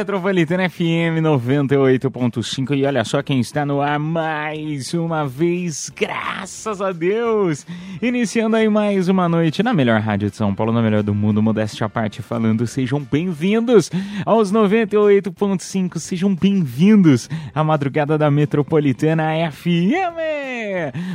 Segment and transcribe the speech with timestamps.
[0.00, 6.90] Metropolitana FM 98.5 e olha só quem está no ar mais uma vez, graças a
[6.90, 7.66] Deus!
[8.00, 11.42] Iniciando aí mais uma noite na melhor rádio de São Paulo, na melhor do mundo,
[11.42, 13.90] modéstia à parte falando, sejam bem-vindos
[14.24, 20.40] aos 98.5, sejam bem-vindos à madrugada da Metropolitana FM!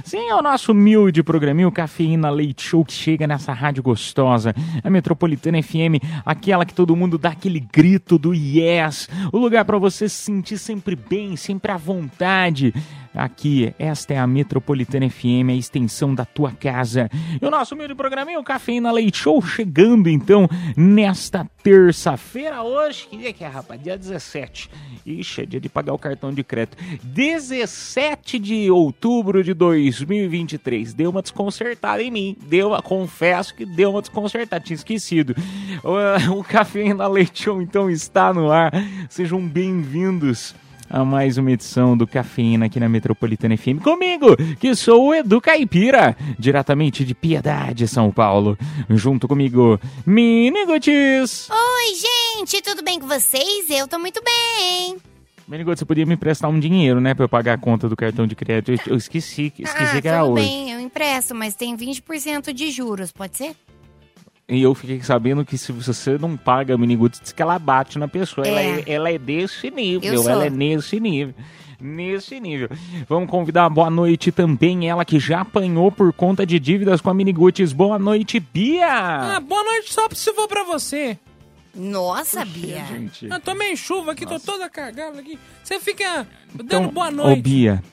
[0.03, 4.89] Sim, é o nosso humilde programinho Cafeína Leite Show que chega nessa rádio gostosa, a
[4.89, 8.33] Metropolitana FM, aquela que todo mundo dá aquele grito do
[8.75, 12.73] yes, o lugar para você se sentir sempre bem, sempre à vontade.
[13.16, 17.09] Aqui, esta é a Metropolitana FM, a extensão da tua casa.
[17.41, 23.31] E o nosso humilde programinho Cafeína Leite Show chegando então nesta terça-feira, hoje, que dia
[23.31, 23.81] que é, rapaz?
[23.81, 24.69] Dia 17.
[25.05, 26.77] Ixi, é dia de pagar o cartão de crédito.
[27.03, 30.93] 17 de outubro de 2023.
[30.93, 32.38] Deu uma desconcertada em mim.
[32.47, 35.36] Deu uma, confesso que deu uma desconcertada, tinha esquecido.
[35.83, 38.71] O, o Cafeína Leite Show então está no ar.
[39.09, 40.53] Sejam bem-vindos
[40.89, 43.81] a mais uma edição do Cafeína aqui na Metropolitana FM.
[43.83, 48.58] Comigo, que sou o Edu Caipira, diretamente de Piedade, São Paulo.
[48.89, 51.50] Junto comigo, Minigutis.
[51.50, 53.69] Oi, gente, tudo bem com vocês?
[53.69, 54.98] Eu tô muito bem.
[55.48, 58.26] Minigotes, você podia me emprestar um dinheiro, né, pra eu pagar a conta do cartão
[58.26, 58.71] de crédito.
[58.71, 60.48] Eu, eu esqueci, esqueci ah, que era tudo hoje.
[60.48, 63.55] bem, eu empresto, mas tem 20% de juros, pode ser?
[64.48, 67.98] E eu fiquei sabendo que se você não paga a Miniguts, diz que ela bate
[67.98, 68.45] na pessoa.
[68.48, 68.80] Ela, É.
[68.82, 71.33] é, ela é desse nível, ela é nesse nível.
[71.82, 72.70] Nesse nível.
[73.10, 77.10] Vamos convidar a boa noite também, ela que já apanhou por conta de dívidas com
[77.10, 77.73] a Miniguts.
[77.73, 78.88] Boa noite, Bia!
[78.88, 81.17] Ah, boa noite só se for pra você.
[81.73, 82.86] Nossa, Bia.
[82.86, 83.26] gente.
[83.27, 85.38] Eu tomei chuva aqui, tô toda cagada aqui.
[85.64, 87.42] Você fica dando Então, boa Ô, noite.
[87.42, 87.83] Bia,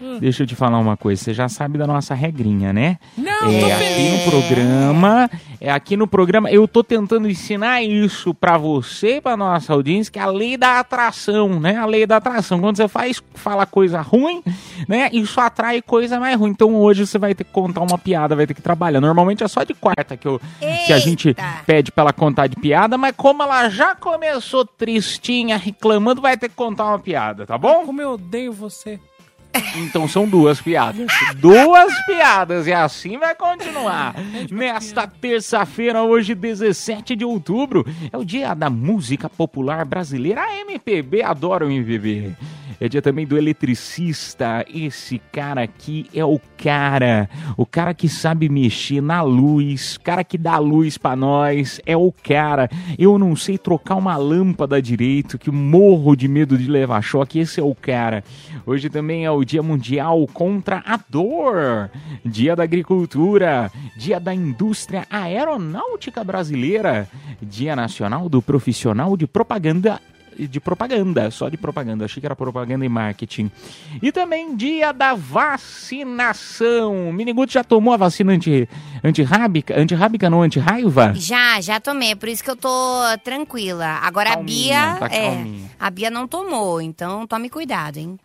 [0.00, 0.18] Hum.
[0.18, 1.22] deixa eu te falar uma coisa.
[1.22, 2.98] Você já sabe da nossa regrinha, né?
[3.16, 5.30] Não, É, aqui no programa,
[5.60, 10.18] é aqui no programa, eu tô tentando ensinar isso pra você, pra nossa audiência, que
[10.18, 11.76] é a lei da atração, né?
[11.76, 12.60] A lei da atração.
[12.60, 14.42] Quando você faz, fala coisa ruim,
[14.88, 15.08] né?
[15.12, 16.50] Isso atrai coisa mais ruim.
[16.50, 19.00] Então hoje você vai ter que contar uma piada, vai ter que trabalhar.
[19.00, 20.40] Normalmente é só de quarta que, eu,
[20.86, 21.34] que a gente
[21.66, 26.48] pede pra ela contar de piada, mas como ela já começou tristinha, reclamando, vai ter
[26.48, 27.86] que contar uma piada, tá bom?
[27.86, 28.98] Como eu odeio você.
[29.76, 31.06] Então são duas piadas.
[31.36, 32.66] Duas piadas.
[32.66, 34.14] E assim vai continuar.
[34.50, 40.42] Nesta terça-feira, hoje, 17 de outubro, é o dia da música popular brasileira.
[40.42, 42.34] A MPB adora o MPB.
[42.80, 44.64] É dia também do eletricista.
[44.72, 47.28] Esse cara aqui é o cara.
[47.56, 49.96] O cara que sabe mexer na luz.
[49.98, 51.80] Cara que dá luz pra nós.
[51.86, 52.68] É o cara.
[52.98, 57.38] Eu não sei trocar uma lâmpada direito, que morro de medo de levar choque.
[57.38, 58.22] Esse é o cara.
[58.66, 61.90] Hoje também é o Dia Mundial contra a Dor.
[62.24, 63.70] Dia da Agricultura.
[63.96, 67.08] Dia da Indústria Aeronáutica Brasileira.
[67.40, 70.00] Dia Nacional do Profissional de Propaganda
[70.38, 73.50] de propaganda, só de propaganda, achei que era propaganda e marketing.
[74.02, 77.12] E também dia da vacinação.
[77.12, 78.68] Miniguto já tomou a vacina anti,
[79.02, 79.78] antirrábica?
[79.78, 81.14] Antirrábica não, antirraiva?
[81.14, 82.68] Já, já tomei, é por isso que eu tô
[83.24, 83.86] tranquila.
[84.02, 85.46] Agora Calminha, a Bia, tá é,
[85.78, 88.18] a Bia não tomou, então tome cuidado, hein?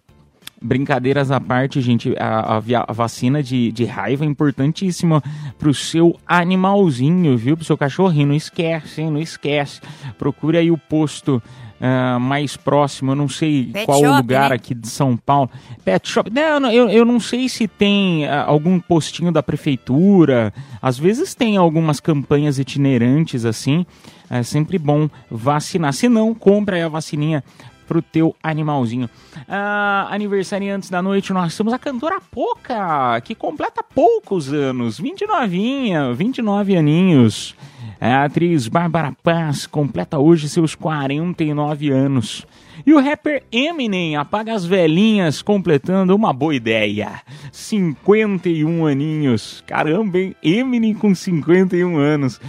[0.63, 5.23] Brincadeiras à parte, gente, a, a a vacina de, de raiva é importantíssima
[5.57, 7.57] pro seu animalzinho, viu?
[7.57, 9.09] Pro seu cachorrinho, não esquece, hein?
[9.09, 9.81] Não esquece.
[10.19, 11.41] Procure aí o posto
[11.81, 14.55] ah, mais próximo, eu não sei Pet qual shop, lugar né?
[14.55, 15.49] aqui de São Paulo.
[15.83, 20.53] Pet shop, não, não, eu, eu não sei se tem ah, algum postinho da prefeitura,
[20.79, 23.85] às vezes tem algumas campanhas itinerantes assim,
[24.29, 25.91] é sempre bom vacinar.
[25.93, 27.43] Se não, compra aí a vacininha
[27.91, 29.09] pro teu animalzinho.
[29.49, 36.77] Ah, aniversariantes da noite, nós temos a cantora Poca, que completa poucos anos, 29, 29
[36.77, 37.53] aninhos.
[37.99, 42.47] A atriz Bárbara Paz completa hoje seus 49 anos.
[42.85, 47.21] E o rapper Eminem apaga as velhinhas, completando uma boa ideia.
[47.51, 49.61] 51 aninhos.
[49.67, 50.35] Caramba, hein?
[50.41, 52.39] Eminem com 51 anos.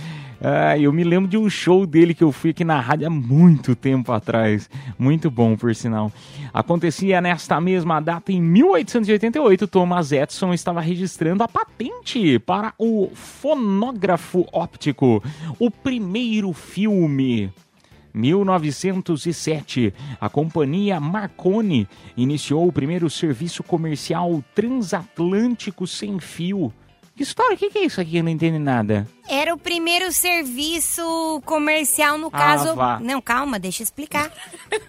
[0.44, 3.10] Ah, eu me lembro de um show dele que eu fui aqui na rádio há
[3.10, 4.68] muito tempo atrás.
[4.98, 6.10] Muito bom, por sinal.
[6.52, 14.44] Acontecia nesta mesma data, em 1888, Thomas Edison estava registrando a patente para o fonógrafo
[14.52, 15.22] óptico,
[15.60, 17.52] o primeiro filme.
[18.12, 26.72] 1907, a companhia Marconi iniciou o primeiro serviço comercial transatlântico sem fio.
[27.14, 27.54] Que história?
[27.54, 28.16] O que, que é isso aqui?
[28.16, 29.06] Eu não entendo nada.
[29.28, 32.74] Era o primeiro serviço comercial, no Ah, caso.
[32.74, 32.98] vá.
[33.00, 34.30] Não, calma, deixa eu explicar.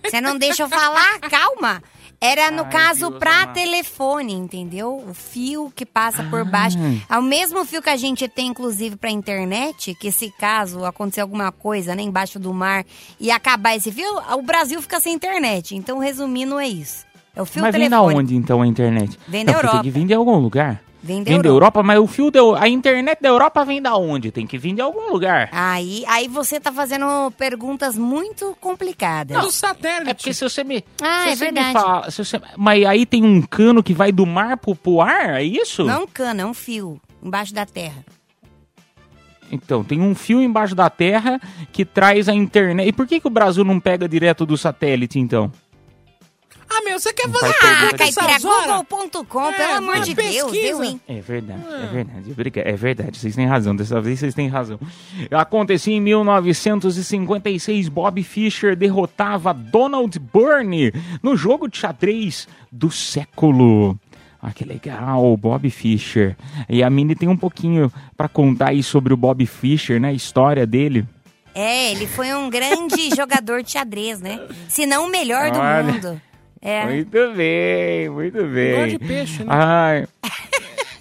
[0.04, 1.20] Você não deixa eu falar?
[1.30, 1.84] Calma.
[2.22, 3.54] Era, no Ai, caso, amado.
[3.54, 5.04] telefone, entendeu?
[5.10, 6.78] O fio que passa por baixo.
[7.10, 7.16] Ah.
[7.16, 11.20] É o mesmo fio que a gente tem, inclusive, pra internet, que se caso acontecer
[11.20, 12.86] alguma coisa, né, embaixo do mar,
[13.20, 15.76] e acabar esse fio, o Brasil fica sem internet.
[15.76, 17.06] Então, resumindo, é isso.
[17.36, 18.14] É o fio Mas vem telefone.
[18.14, 19.20] da onde então a internet?
[19.28, 19.82] Vem da Não, Europa.
[19.82, 20.82] Tem que vir de algum lugar.
[21.06, 21.80] Vem da Vem da Europa.
[21.80, 24.32] Europa, mas o fio da a internet da Europa vem da onde?
[24.32, 25.50] Tem que vir de algum lugar.
[25.52, 29.38] Aí, aí você tá fazendo perguntas muito complicadas.
[29.44, 30.10] Do satélite.
[30.10, 30.82] É porque se você me.
[31.02, 31.74] Ah, se é você me verdade.
[31.74, 35.42] fala- se você- mas aí tem um cano que vai do mar pro, pro ar?
[35.42, 35.84] É isso?
[35.84, 38.06] Não um cano, é um fio embaixo da terra.
[39.52, 41.40] Então, tem um fio embaixo da terra
[41.72, 42.88] que traz a internet.
[42.88, 45.52] E por que, que o Brasil não pega direto do satélite, então?
[46.76, 47.92] Ah, meu, você quer fazer horas?
[48.16, 50.52] caipiragoogle.com, É, pelo amor uma de Deus, pesquisa.
[50.68, 51.00] deu, hein?
[51.08, 52.68] É verdade, é verdade, obrigado.
[52.68, 54.80] É verdade, vocês têm razão, dessa vez vocês têm razão.
[55.32, 60.92] Acontecia em 1956, Bob Fischer derrotava Donald Byrne
[61.22, 63.98] no jogo de xadrez do século.
[64.42, 66.36] Ah, que legal, Bob Fischer.
[66.68, 70.14] E a Mini tem um pouquinho pra contar aí sobre o Bob Fischer, né, a
[70.14, 71.06] história dele.
[71.56, 74.40] É, ele foi um grande jogador de xadrez, né?
[74.68, 75.84] Se não o melhor do Olha.
[75.84, 76.22] mundo.
[76.64, 76.86] É.
[76.86, 78.76] Muito bem, muito bem.
[78.76, 79.50] Gosto de peixe, né?
[79.50, 80.08] Ai,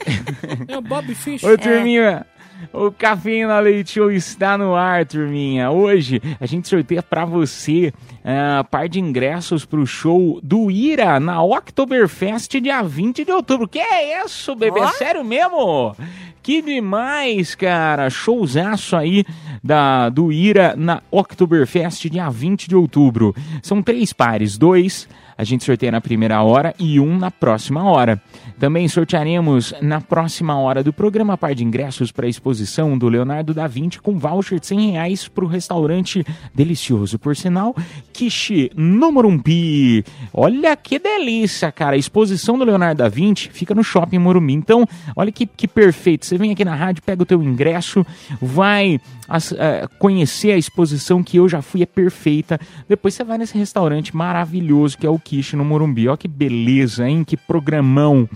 [0.67, 1.44] É o Bob Fish.
[1.44, 2.26] Ô, turminha,
[2.73, 5.70] o Cafeína Leite Show está no ar, turminha.
[5.70, 7.93] Hoje a gente sorteia pra você
[8.25, 13.69] ah, par de ingressos pro show do Ira na Oktoberfest dia 20 de outubro.
[13.69, 14.81] Que é isso, bebê?
[14.81, 14.88] Ó.
[14.88, 15.94] Sério mesmo?
[16.43, 18.11] Que demais, cara.
[18.11, 19.25] Showzaço aí
[19.62, 23.32] da, do Ira na Oktoberfest dia 20 de outubro.
[23.62, 28.20] São três pares, dois a gente sorteia na primeira hora e um na próxima hora.
[28.58, 33.52] Também sortearemos na próxima hora do programa par de ingressos para a exposição do Leonardo
[33.52, 37.75] da Vinci com voucher de 100 reais para o restaurante delicioso, por sinal,
[38.12, 40.04] Kishi no Morumbi.
[40.32, 41.96] Olha que delícia, cara.
[41.96, 44.52] A exposição do Leonardo da Vinci fica no Shopping Morumbi.
[44.54, 46.25] Então, olha que, que perfeito.
[46.26, 48.06] Você vem aqui na rádio, pega o teu ingresso,
[48.40, 52.60] vai as- eh, conhecer a exposição que eu já fui, é perfeita.
[52.88, 56.06] Depois você vai nesse restaurante maravilhoso que é o Kishi no Morumbi.
[56.08, 57.25] Olha que beleza, hein?
[57.25, 58.28] Que programão.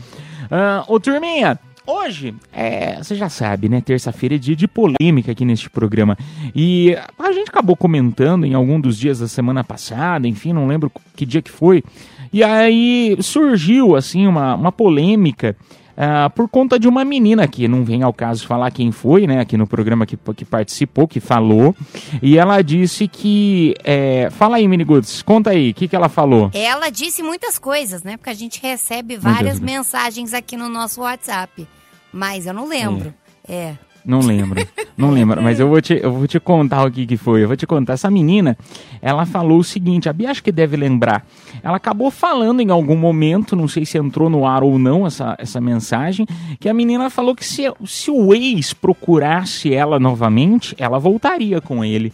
[0.50, 3.80] Ah, ô, turminha, Hoje, é, você já sabe, né?
[3.80, 6.18] Terça-feira é dia de polêmica aqui neste programa.
[6.52, 10.90] E a gente acabou comentando em algum dos dias da semana passada, enfim, não lembro
[11.14, 11.84] que dia que foi.
[12.32, 15.56] E aí surgiu, assim, uma, uma polêmica
[15.96, 17.66] ah, por conta de uma menina aqui.
[17.66, 19.40] Não vem ao caso falar quem foi, né?
[19.40, 21.74] Aqui no programa que, que participou, que falou.
[22.22, 23.74] E ela disse que.
[23.82, 26.50] é, fala aí, Miniguts, conta aí, o que, que ela falou?
[26.52, 28.16] Ela disse muitas coisas, né?
[28.16, 31.66] Porque a gente recebe várias mensagens aqui no nosso WhatsApp.
[32.12, 33.14] Mas eu não lembro.
[33.48, 33.74] É.
[34.06, 34.64] Não lembro,
[34.96, 37.42] não lembro, mas eu vou, te, eu vou te contar o que, que foi.
[37.42, 37.94] Eu vou te contar.
[37.94, 38.56] Essa menina,
[39.02, 41.26] ela falou o seguinte: a Bia acho que deve lembrar.
[41.60, 45.34] Ela acabou falando em algum momento, não sei se entrou no ar ou não essa,
[45.40, 46.24] essa mensagem,
[46.60, 51.84] que a menina falou que se, se o ex procurasse ela novamente, ela voltaria com
[51.84, 52.12] ele.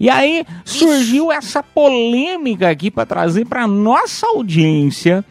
[0.00, 5.22] E aí surgiu essa polêmica aqui para trazer para nossa audiência.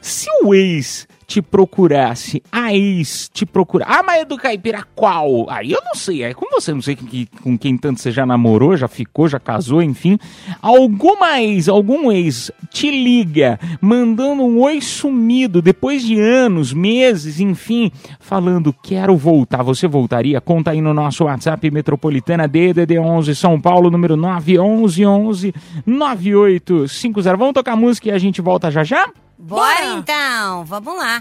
[0.00, 3.86] Se o ex te procurasse, a ex te procurar.
[3.88, 5.48] Ah, mas é do caipira qual?
[5.48, 8.26] Aí eu não sei, é com você, não sei que- com quem tanto você já
[8.26, 10.18] namorou, já ficou, já casou, enfim.
[10.60, 17.90] Alguma ex, algum ex te liga, mandando um oi sumido depois de anos, meses, enfim,
[18.20, 19.62] falando quero voltar.
[19.62, 20.38] Você voltaria?
[20.38, 25.54] Conta aí no nosso WhatsApp Metropolitana DDD 11 São Paulo, número 911
[25.86, 27.36] 9850.
[27.38, 29.08] Vamos tocar música e a gente volta já já?
[29.44, 31.20] Bora então, vamos lá.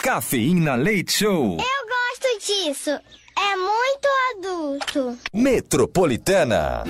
[0.00, 1.58] Cafeína Leite Show.
[1.58, 2.90] Eu gosto disso.
[2.90, 4.08] É muito
[4.38, 5.18] adulto.
[5.34, 6.84] Metropolitana.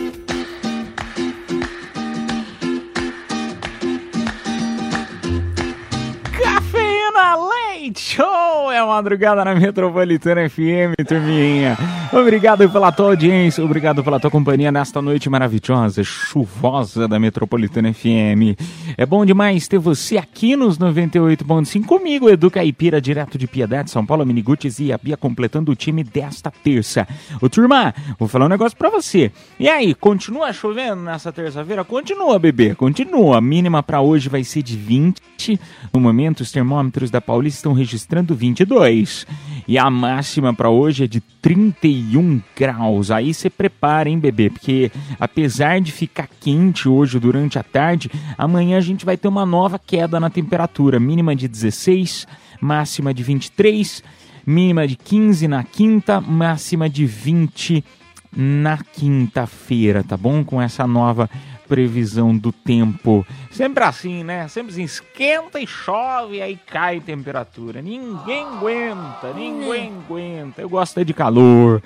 [6.38, 8.70] Cafeína Leite Leite Show!
[8.70, 11.78] É a madrugada na Metropolitana FM, turminha.
[12.12, 18.54] Obrigado pela tua audiência, obrigado pela tua companhia nesta noite maravilhosa, chuvosa da Metropolitana FM.
[18.99, 24.04] É bom demais ter você aqui nos 98.5 comigo, Edu Caipira, direto de Piedade, São
[24.04, 27.08] Paulo, Miniguts e a Bia completando o time desta terça.
[27.40, 29.32] Ô turma, vou falar um negócio pra você.
[29.58, 31.82] E aí, continua chovendo nessa terça-feira?
[31.82, 33.38] Continua, bebê, continua.
[33.38, 35.58] A mínima pra hoje vai ser de 20.
[35.94, 39.26] No momento, os termômetros da Paulista estão registrando 22.
[39.66, 43.10] E a máxima pra hoje é de 31 graus.
[43.10, 44.50] Aí você prepara, hein, bebê?
[44.50, 49.46] Porque apesar de ficar quente hoje durante a tarde, amanhã a gente vai ter uma
[49.46, 50.98] nova queda na temperatura.
[50.98, 52.26] Mínima de 16,
[52.60, 54.02] máxima de 23,
[54.46, 57.84] mínima de 15 na quinta, máxima de 20
[58.36, 60.44] na quinta-feira, tá bom?
[60.44, 61.28] Com essa nova
[61.70, 63.24] previsão do tempo.
[63.48, 64.48] Sempre assim, né?
[64.48, 67.80] Sempre assim, esquenta e chove, aí cai a temperatura.
[67.80, 70.60] Ninguém aguenta, ninguém aguenta.
[70.60, 71.80] Eu gosto de calor.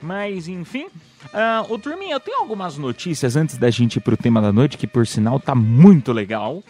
[0.00, 0.86] Mas, enfim.
[1.26, 4.78] Uh, o Turminha, eu tenho algumas notícias antes da gente ir pro tema da noite,
[4.78, 6.62] que por sinal tá muito legal.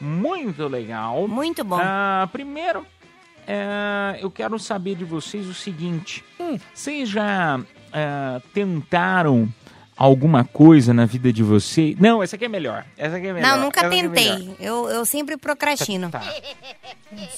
[0.00, 1.28] Muito legal.
[1.28, 1.78] Muito bom.
[1.78, 2.86] Ah, primeiro,
[3.46, 6.24] é, eu quero saber de vocês o seguinte:
[6.72, 7.60] vocês já
[7.92, 9.46] é, tentaram
[9.96, 11.96] alguma coisa na vida de vocês?
[11.98, 12.84] Não, essa aqui é melhor.
[12.96, 13.48] Essa aqui é melhor.
[13.48, 14.54] Não, nunca é tentei.
[14.58, 16.10] Eu, eu sempre procrastino.
[16.10, 16.22] Tá.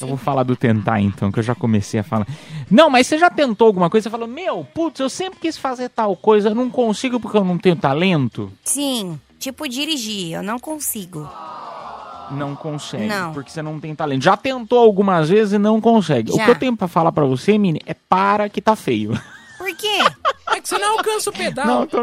[0.01, 2.27] Eu vou falar do tentar então, que eu já comecei a falar.
[2.71, 4.05] Não, mas você já tentou alguma coisa?
[4.05, 7.45] Você falou, meu, putz, eu sempre quis fazer tal coisa, eu não consigo porque eu
[7.45, 8.51] não tenho talento?
[8.65, 11.29] Sim, tipo dirigir, eu não consigo.
[12.31, 13.33] Não consegue, Não.
[13.33, 14.25] porque você não tem talento.
[14.25, 16.33] Já tentou algumas vezes e não consegue.
[16.33, 16.45] O Já.
[16.45, 19.13] que eu tenho pra falar pra você, Mini, é para que tá feio.
[19.57, 20.01] Por quê?
[20.49, 21.67] É que você não alcança o pedal.
[21.67, 22.03] Não, eu tô...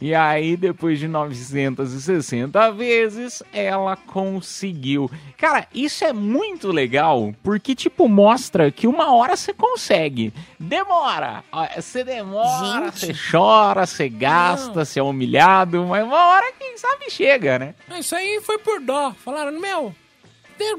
[0.00, 5.10] E aí, depois de 960 vezes, ela conseguiu.
[5.36, 10.32] Cara, isso é muito legal, porque, tipo, mostra que uma hora você consegue.
[10.58, 11.42] Demora.
[11.74, 12.98] Você demora, Gente.
[13.00, 17.74] você chora, você gasta, você é humilhado, mas uma hora, quem sabe, chega, né?
[17.98, 19.12] Isso aí foi por dó.
[19.24, 19.92] Falaram, meu,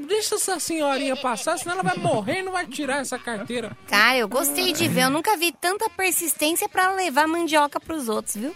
[0.07, 3.75] deixa essa senhorinha passar, senão ela vai morrer e não vai tirar essa carteira.
[3.88, 5.03] Cara, eu gostei de ver.
[5.03, 8.53] Eu nunca vi tanta persistência pra levar mandioca pros outros, viu?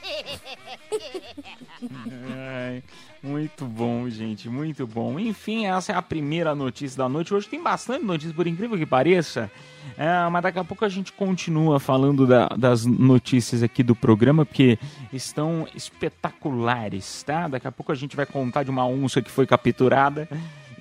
[2.36, 2.84] Ai,
[3.22, 5.20] muito bom, gente, muito bom.
[5.20, 7.34] Enfim, essa é a primeira notícia da noite.
[7.34, 9.50] Hoje tem bastante notícia, por incrível que pareça.
[9.98, 14.46] É, mas daqui a pouco a gente continua falando da- das notícias aqui do programa,
[14.46, 14.80] porque
[15.12, 17.48] estão espetaculares, tá?
[17.48, 20.28] Daqui a pouco a gente vai contar de uma onça que foi capturada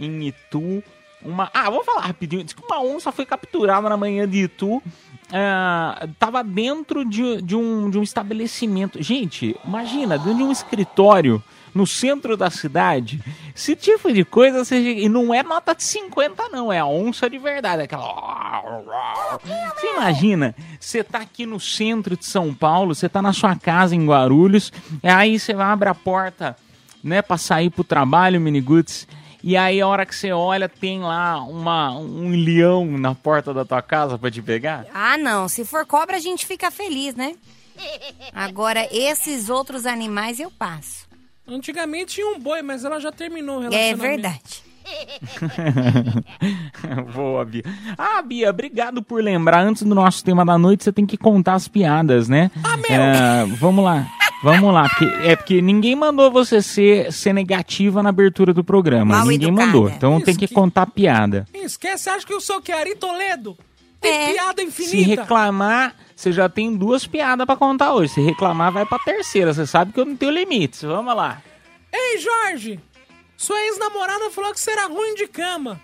[0.05, 0.83] em Itu.
[1.25, 1.51] Uma...
[1.55, 2.45] Ah, vamos falar rapidinho.
[2.45, 4.83] Diz que uma onça foi capturada na manhã de Itu.
[5.33, 9.03] ah, tava dentro de, de um, de um estabelecimento.
[9.03, 11.43] Gente, imagina, dentro de um escritório
[11.75, 13.23] no centro da cidade.
[13.55, 14.77] Esse tipo de coisa, você...
[14.77, 17.83] e não é nota de 50, não, é a onça de verdade.
[17.83, 19.41] Aquela.
[19.75, 23.95] Você imagina, você tá aqui no centro de São Paulo, você tá na sua casa
[23.95, 26.57] em Guarulhos, aí você abre a porta,
[27.03, 29.09] né, pra sair pro trabalho, Miniguts.
[29.43, 33.65] E aí, a hora que você olha, tem lá uma, um leão na porta da
[33.65, 34.87] tua casa pra te pegar?
[34.95, 35.49] Ah, não.
[35.49, 37.35] Se for cobra, a gente fica feliz, né?
[38.33, 41.07] Agora, esses outros animais eu passo.
[41.49, 44.01] Antigamente tinha um boi, mas ela já terminou o É relacionamento.
[44.03, 44.63] verdade.
[47.15, 47.63] Boa, Bia.
[47.99, 49.65] Ah, Bia, obrigado por lembrar.
[49.65, 52.51] Antes do nosso tema da noite, você tem que contar as piadas, né?
[52.63, 53.57] Ah, meu!
[53.57, 54.07] vamos lá.
[54.43, 59.17] Vamos lá, porque, é porque ninguém mandou você ser, ser negativa na abertura do programa.
[59.19, 59.67] Mal ninguém educada.
[59.73, 59.89] mandou.
[59.89, 61.47] Então Isso tem que contar piada.
[61.55, 62.73] Esquece, acha que eu sou o que?
[62.73, 63.57] Ari Toledo?
[64.01, 64.33] Tem É.
[64.33, 65.23] piada Se infinita.
[65.23, 68.15] reclamar, você já tem duas piadas pra contar hoje.
[68.15, 69.55] Se reclamar, vai pra terceira.
[69.55, 70.83] Você sabe que eu não tenho limites.
[70.83, 71.41] Vamos lá.
[71.93, 72.81] Ei, Jorge!
[73.37, 75.81] Sua ex-namorada falou que você era ruim de cama.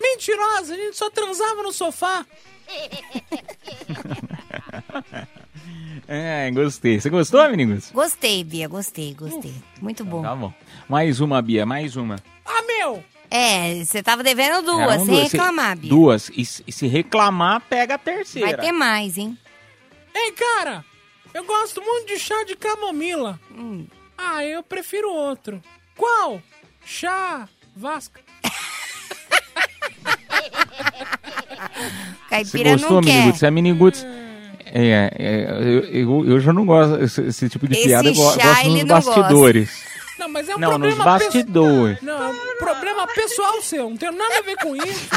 [0.00, 2.24] Mentirosa, a gente só transava no sofá.
[6.10, 6.98] É, gostei.
[6.98, 7.90] Você gostou, amigos?
[7.92, 8.66] Gostei, Bia.
[8.66, 9.54] Gostei, gostei.
[9.80, 10.22] Muito bom.
[10.22, 10.52] Tá bom.
[10.88, 12.16] Mais uma, Bia, mais uma.
[12.46, 13.04] Ah, meu!
[13.30, 15.28] É, você tava devendo duas, Eram sem duas.
[15.30, 15.90] Se- reclamar, Bia.
[15.90, 16.30] Duas.
[16.34, 18.56] E, se- e se reclamar, pega a terceira.
[18.56, 19.36] Vai ter mais, hein?
[20.14, 20.82] Ei, cara!
[21.34, 23.38] Eu gosto muito de chá de camomila.
[23.54, 23.86] Hum.
[24.16, 25.62] Ah, eu prefiro outro.
[25.94, 26.40] Qual?
[26.86, 27.46] Chá
[27.76, 28.20] Vasca.
[31.78, 33.12] Você Caipira gostou, não quer.
[33.14, 33.42] Miniguts?
[33.42, 34.06] É Miniguts.
[34.72, 38.08] É, é, eu, eu, já não gosto esse, esse tipo de Esse piada.
[38.08, 39.10] Eu gosto nos não gosta.
[39.10, 39.88] bastidores.
[40.18, 41.18] Não, mas é um Não, nos problema pessoal.
[41.18, 42.02] bastidores.
[42.02, 43.88] Não, é um problema pessoal seu.
[43.90, 45.08] Não tem nada a ver com isso.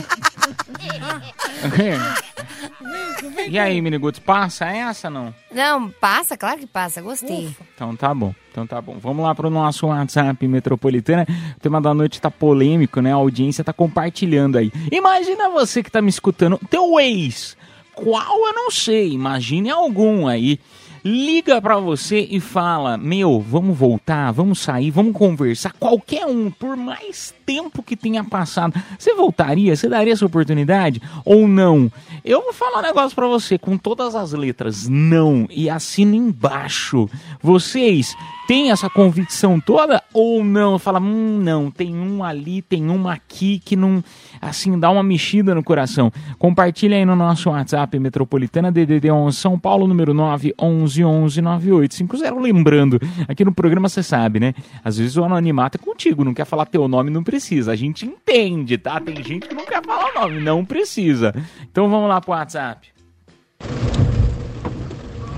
[1.76, 2.00] Vem-
[3.36, 5.34] vem e aí, Miniguts, passa essa não?
[5.52, 7.50] Não, passa, claro que passa, gostei.
[7.76, 8.98] Então tá bom, então tá bom.
[9.00, 11.26] Vamos lá pro nosso WhatsApp Metropolitana.
[11.58, 13.12] O tema da noite tá polêmico, né?
[13.12, 14.72] A audiência tá compartilhando aí.
[14.92, 17.58] Imagina você que tá me escutando, teu ex.
[17.96, 20.60] Qual eu não sei, imagine algum aí.
[21.04, 25.74] Liga pra você e fala: Meu, vamos voltar, vamos sair, vamos conversar.
[25.74, 29.76] Qualquer um, por mais tempo que tenha passado, você voltaria?
[29.76, 31.92] Você daria essa oportunidade ou não?
[32.24, 35.48] Eu vou falar um negócio pra você com todas as letras: não.
[35.50, 37.10] E assina embaixo.
[37.42, 38.16] Vocês
[38.48, 40.78] têm essa convicção toda ou não?
[40.78, 44.04] Fala: Hum, não, tem um ali, tem uma aqui que não.
[44.40, 46.12] Assim, dá uma mexida no coração.
[46.38, 50.54] Compartilha aí no nosso WhatsApp Metropolitana DDD 11 São Paulo, número 9
[51.00, 52.40] 11 11 9850.
[52.40, 54.54] Lembrando, aqui no programa você sabe, né?
[54.84, 57.72] Às vezes o anonimato é contigo, não quer falar teu nome, não precisa.
[57.72, 59.00] A gente entende, tá?
[59.00, 61.34] Tem gente que não quer falar o nome, não precisa.
[61.72, 62.90] Então vamos lá pro WhatsApp.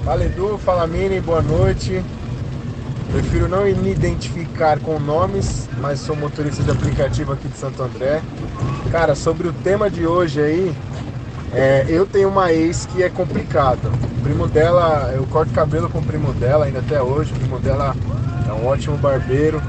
[0.04, 2.04] Fala Edu, fala Mini, boa noite.
[3.12, 8.22] Prefiro não me identificar com nomes, mas sou motorista de aplicativo aqui de Santo André.
[8.92, 10.76] Cara, sobre o tema de hoje aí,
[11.54, 13.92] é, eu tenho uma ex que é complicado.
[14.18, 17.32] O primo dela, eu corto cabelo com o primo dela ainda até hoje.
[17.32, 17.96] O primo dela
[18.48, 19.62] é um ótimo barbeiro.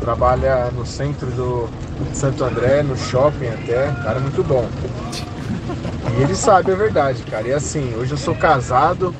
[0.00, 1.68] Trabalha no centro do
[2.14, 3.92] Santo André, no shopping até.
[4.02, 4.66] Cara, muito bom.
[6.16, 7.46] E ele sabe a verdade, cara.
[7.46, 9.14] E assim, hoje eu sou casado,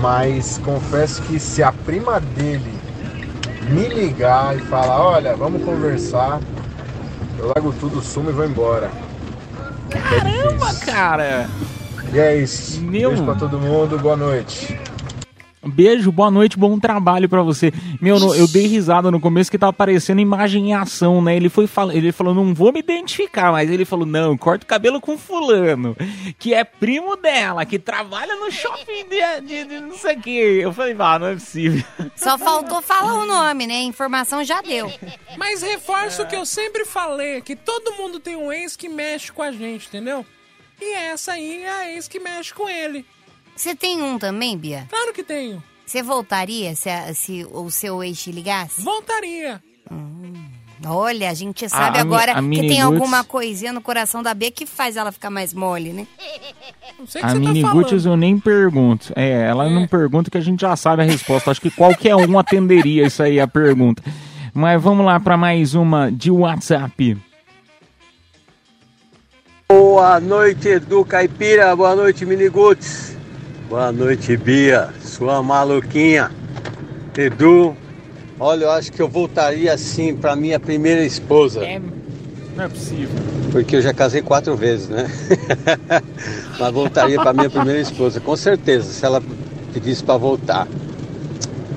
[0.00, 2.72] mas confesso que se a prima dele
[3.68, 6.40] me ligar e falar, olha, vamos conversar,
[7.38, 8.90] eu largo tudo, sumo e vou embora.
[9.90, 11.48] Caramba, cara!
[12.12, 12.80] E é isso.
[12.80, 14.78] Meu- Beijo pra todo mundo, boa noite.
[15.62, 17.70] Beijo, boa noite, bom trabalho pra você.
[18.00, 21.36] Meu, no- eu dei risada no começo que tava aparecendo imagem em ação, né?
[21.36, 21.92] Ele foi fal...
[21.92, 25.94] ele falou, não vou me identificar, mas ele falou, não, corta o cabelo com fulano,
[26.38, 30.30] que é primo dela, que trabalha no shopping de, de- de não sei o que.
[30.30, 31.84] Eu falei, ah, não é possível.
[32.16, 33.74] Só faltou falar o nome, né?
[33.74, 34.90] A informação já deu.
[35.36, 39.30] Mas reforço o que eu sempre falei, que todo mundo tem um ex que mexe
[39.30, 40.24] com a gente, entendeu?
[40.80, 43.04] E essa aí é a ex que mexe com ele.
[43.60, 44.86] Você tem um também, Bia?
[44.88, 45.62] Claro que tenho.
[45.84, 48.80] Você voltaria se, a- se o seu ex te ligasse?
[48.80, 49.62] Voltaria.
[50.86, 54.22] Olha, a gente sabe a agora a que Mini tem Guts- alguma coisinha no coração
[54.22, 56.06] da Bia que faz ela ficar mais mole, né?
[56.98, 59.12] Não sei o que A você Mini tá Guts eu nem pergunto.
[59.14, 61.50] É, ela não pergunta que a gente já sabe a resposta.
[61.50, 64.02] Acho que qualquer um atenderia isso aí, a pergunta.
[64.54, 67.14] Mas vamos lá pra mais uma de WhatsApp.
[69.68, 71.76] Boa noite, Edu Caipira.
[71.76, 73.19] Boa noite, Miniguts.
[73.70, 76.28] Boa noite, Bia, sua maluquinha.
[77.16, 77.76] Edu,
[78.40, 81.64] olha, eu acho que eu voltaria assim pra minha primeira esposa.
[81.64, 81.80] É,
[82.56, 83.14] não é possível.
[83.52, 85.08] Porque eu já casei quatro vezes, né?
[86.58, 89.22] Mas voltaria pra minha primeira esposa, com certeza, se ela
[89.72, 90.66] pedisse pra voltar.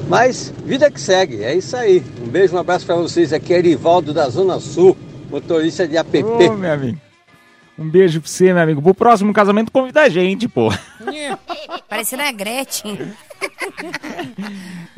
[0.09, 2.03] Mas, vida que segue, é isso aí.
[2.25, 3.31] Um beijo, um abraço pra vocês.
[3.31, 4.97] Aqui é Erivaldo da Zona Sul,
[5.29, 6.23] motorista de app.
[6.23, 7.12] Ô, meu amigo.
[7.77, 8.81] Um beijo pra você, meu amigo.
[8.81, 10.71] Pro próximo casamento, convida a gente, pô.
[11.89, 12.97] Parecendo a Gretchen.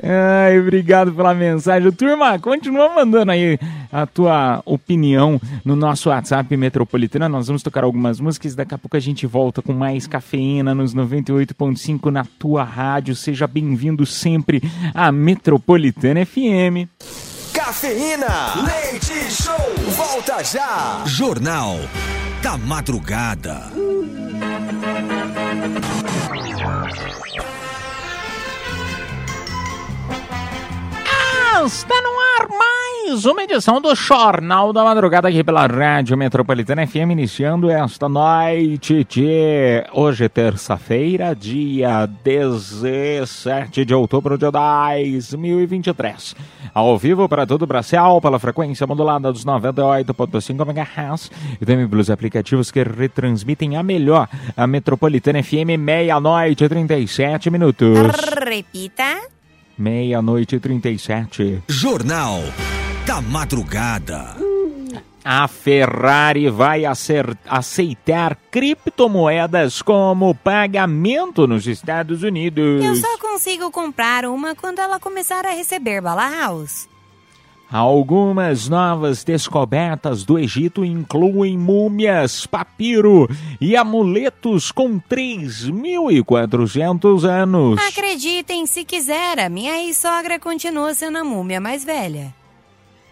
[0.03, 1.91] Ai, obrigado pela mensagem.
[1.91, 3.57] Turma, continua mandando aí
[3.91, 7.29] a tua opinião no nosso WhatsApp Metropolitana.
[7.29, 8.55] Nós vamos tocar algumas músicas.
[8.55, 13.15] Daqui a pouco a gente volta com mais cafeína nos 98.5 na tua rádio.
[13.15, 14.61] Seja bem-vindo sempre
[14.93, 16.87] à Metropolitana FM.
[17.55, 18.53] Cafeína.
[18.67, 19.55] Leite Show.
[19.95, 21.03] Volta já.
[21.05, 21.79] Jornal
[22.43, 23.71] da Madrugada.
[31.65, 32.54] Está no ar
[33.07, 39.05] mais uma edição do Jornal da Madrugada aqui pela Rádio Metropolitana FM, iniciando esta noite
[39.07, 39.83] de...
[39.93, 46.35] Hoje terça-feira, dia 17 de outubro de 2023.
[46.73, 52.09] Ao vivo para todo o Brasil, pela frequência modulada dos 98.5 MHz e também pelos
[52.09, 57.99] aplicativos que retransmitem a melhor, a Metropolitana FM, meia-noite e 37 minutos.
[58.43, 59.21] Repita.
[59.77, 61.61] Meia-noite e 37.
[61.67, 62.41] Jornal
[63.05, 64.35] da Madrugada.
[65.23, 66.81] A Ferrari vai
[67.47, 72.83] aceitar criptomoedas como pagamento nos Estados Unidos.
[72.83, 76.89] Eu só consigo comprar uma quando ela começar a receber bala house.
[77.71, 83.29] Algumas novas descobertas do Egito incluem múmias, papiro
[83.61, 87.79] e amuletos com 3.400 anos.
[87.87, 92.33] Acreditem se quiser, a minha ex-sogra continua sendo a múmia mais velha.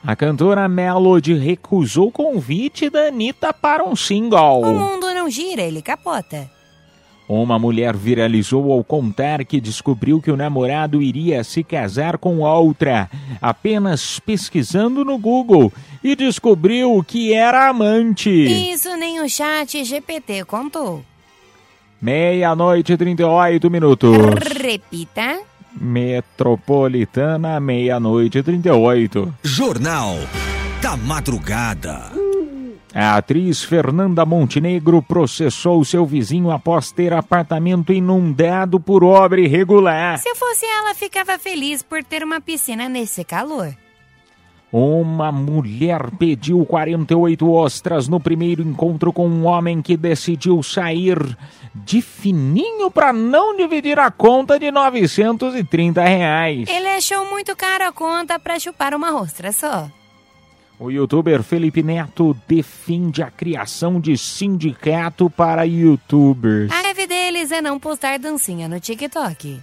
[0.06, 4.62] A cantora Melody recusou o convite da Anitta para um single.
[4.62, 6.52] O mundo não gira, ele capota.
[7.28, 13.10] Uma mulher viralizou ao contar que descobriu que o namorado iria se casar com outra,
[13.42, 15.72] apenas pesquisando no Google,
[16.04, 18.30] e descobriu que era amante.
[18.30, 21.02] Isso nem o chat GPT contou.
[22.02, 24.18] Meia-noite e 38 minutos.
[24.62, 25.40] Repita.
[25.80, 29.34] Metropolitana, meia-noite e 38.
[29.44, 30.16] Jornal
[30.82, 32.12] da Madrugada.
[32.94, 40.20] A atriz Fernanda Montenegro processou seu vizinho após ter apartamento inundado por obra irregular.
[40.20, 43.76] Se eu fosse ela, ficava feliz por ter uma piscina nesse calor.
[44.74, 51.20] Uma mulher pediu 48 ostras no primeiro encontro com um homem que decidiu sair
[51.76, 56.68] de fininho para não dividir a conta de 930 reais.
[56.68, 59.88] Ele achou muito caro a conta pra chupar uma ostra só.
[60.80, 66.72] O youtuber Felipe Neto defende a criação de sindicato para youtubers.
[66.72, 69.62] A greve deles é não postar dancinha no TikTok.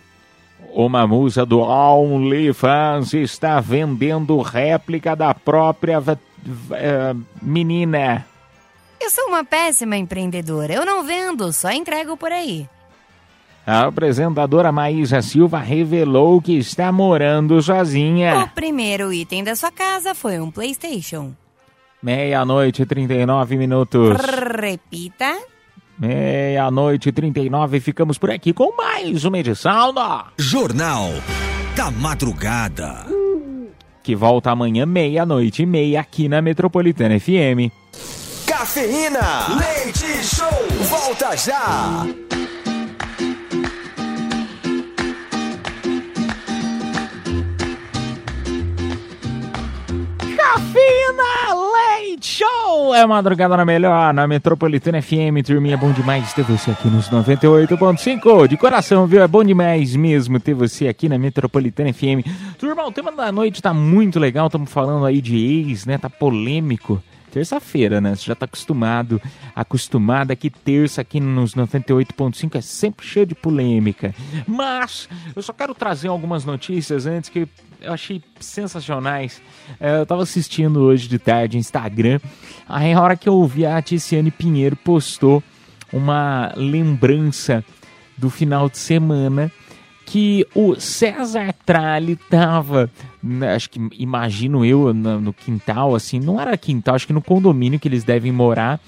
[0.73, 6.01] Uma musa do OnlyFans está vendendo réplica da própria
[6.73, 8.25] eh, menina.
[9.01, 10.73] Eu sou uma péssima empreendedora.
[10.73, 12.69] Eu não vendo, só entrego por aí.
[13.67, 18.51] A apresentadora Maísa Silva revelou que está morando O sozinha.
[18.55, 21.33] primeiro item da sua casa foi um PlayStation.
[22.03, 24.17] Meia-noite e 39 minutos.
[24.61, 25.37] Repita.
[26.01, 30.25] Meia-noite e 39, ficamos por aqui com mais uma edição do...
[30.39, 31.11] Jornal
[31.77, 33.05] da Madrugada.
[34.03, 37.69] Que volta amanhã, meia-noite e meia, aqui na Metropolitana FM.
[38.47, 40.49] Cafeína, leite show,
[40.89, 42.07] volta já.
[50.51, 52.93] Cafeína Leite Show!
[52.93, 55.47] É madrugada na melhor, na Metropolitana FM.
[55.47, 58.49] Turminha, é bom demais ter você aqui nos 98.5.
[58.49, 59.23] De coração, viu?
[59.23, 62.27] É bom demais mesmo ter você aqui na Metropolitana FM.
[62.59, 64.49] Turma, o tema da noite tá muito legal.
[64.49, 65.97] Estamos falando aí de ex, né?
[65.99, 67.01] Tá polêmico.
[67.31, 68.17] Terça-feira, né?
[68.17, 69.23] Você já tá acostumado,
[69.55, 74.13] acostumada que terça aqui nos 98.5 é sempre cheio de polêmica.
[74.49, 77.47] Mas eu só quero trazer algumas notícias antes que
[77.81, 79.41] eu achei sensacionais.
[79.79, 82.21] É, eu tava assistindo hoje de tarde Instagram.
[82.69, 85.43] Aí a hora que eu ouvi a Ticiane Pinheiro postou
[85.93, 87.65] uma lembrança
[88.17, 89.51] do final de semana
[90.05, 92.91] que o César Tralli tava,
[93.23, 97.23] né, acho que imagino eu, no, no quintal, assim, não era quintal, acho que no
[97.23, 98.81] condomínio que eles devem morar.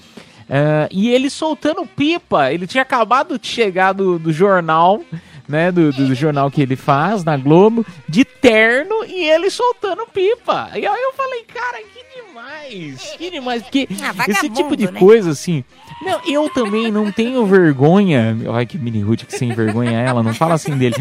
[0.55, 5.01] Ah, e ele soltando pipa, ele tinha acabado de chegar do, do jornal,
[5.47, 10.69] né, do, do jornal que ele faz na Globo, de terno e ele soltando pipa.
[10.75, 14.99] E aí eu falei, cara, que demais, que demais, porque Ah, esse tipo de né?
[14.99, 15.63] coisa, assim,
[16.03, 18.37] não, eu também não tenho vergonha.
[18.47, 20.95] Olha que mini Ruth que sem vergonha ela, não fala assim dele.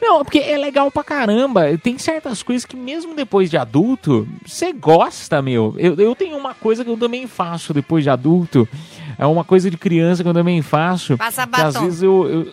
[0.00, 1.76] Não, porque é legal pra caramba.
[1.78, 5.74] Tem certas coisas que mesmo depois de adulto, você gosta, meu.
[5.78, 8.68] Eu, eu tenho uma coisa que eu também faço depois de adulto.
[9.18, 11.16] É uma coisa de criança que eu também faço.
[11.16, 11.84] Passa que às batom.
[11.86, 12.52] vezes eu, eu-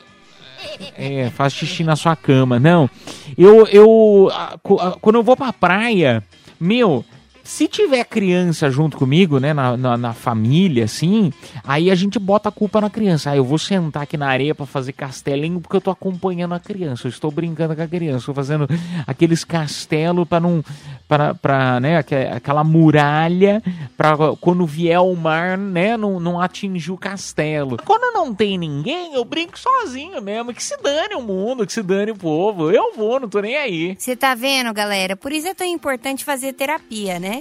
[0.98, 2.60] é, faz xixi na sua cama.
[2.60, 2.90] Não,
[3.38, 6.24] eu, eu a- a- quando eu vou pra praia,
[6.60, 7.04] meu,
[7.44, 11.32] se tiver criança junto comigo, né, na, na, na família, assim,
[11.64, 13.32] aí a gente bota a culpa na criança.
[13.32, 16.60] Ah, eu vou sentar aqui na areia pra fazer castelinho porque eu tô acompanhando a
[16.60, 18.68] criança, eu estou brincando com a criança, estou fazendo
[19.06, 20.64] aqueles castelos pra não,
[21.08, 23.62] para, pra, né, aque- aquela muralha
[23.98, 27.78] pra quando vier o mar, né, não, não atingir o castelo.
[27.86, 31.82] Quando não tem ninguém, eu brinco sozinho mesmo, que se dane o mundo, que se
[31.84, 33.96] dane o povo, eu vou, não tô nem aí.
[33.98, 35.16] Você tá vendo, galera?
[35.18, 37.33] Por isso é tão importante fazer terapia, né?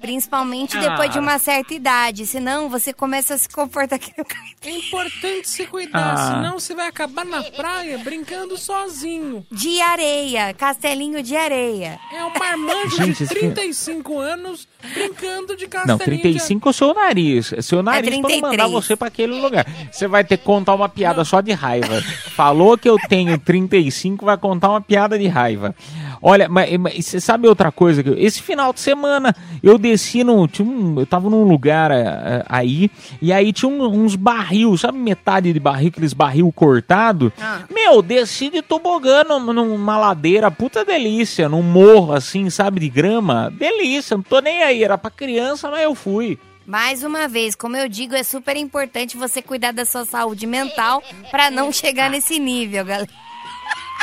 [0.00, 1.12] Principalmente depois Ah.
[1.12, 2.26] de uma certa idade.
[2.26, 4.24] Senão você começa a se comportar no
[4.62, 6.16] É importante se cuidar, Ah.
[6.34, 9.44] senão você vai acabar na praia brincando sozinho.
[9.50, 11.98] De areia, castelinho de areia.
[12.12, 15.98] É um marmanjo Gente, de esse 35 anos brincando de castelinho.
[15.98, 17.52] Não, de 35 é o seu nariz.
[17.52, 18.40] É seu nariz pra não 33.
[18.60, 19.66] mandar você pra aquele lugar.
[19.90, 22.00] Você vai ter que contar uma piada só de raiva.
[22.34, 25.74] Falou que eu tenho 35, vai contar uma piada de raiva.
[26.20, 28.02] Olha, mas, mas você sabe outra coisa?
[28.02, 30.46] que Esse final de semana eu desci no.
[30.48, 32.90] Tinha um, eu tava num lugar é, é, aí,
[33.22, 37.32] e aí tinha um- uns barril, sabe metade de barril, aqueles barril cortado?
[37.72, 43.50] Meu, desci de tobogã num- numa ladeira, puta delícia, num morro assim, sabe, de grama.
[43.56, 46.38] Delícia, não tô nem aí, era pra criança, mas eu fui.
[46.66, 51.02] Mais uma vez, como eu digo, é super importante você cuidar da sua saúde mental
[51.30, 53.08] pra não chegar nesse nível, galera.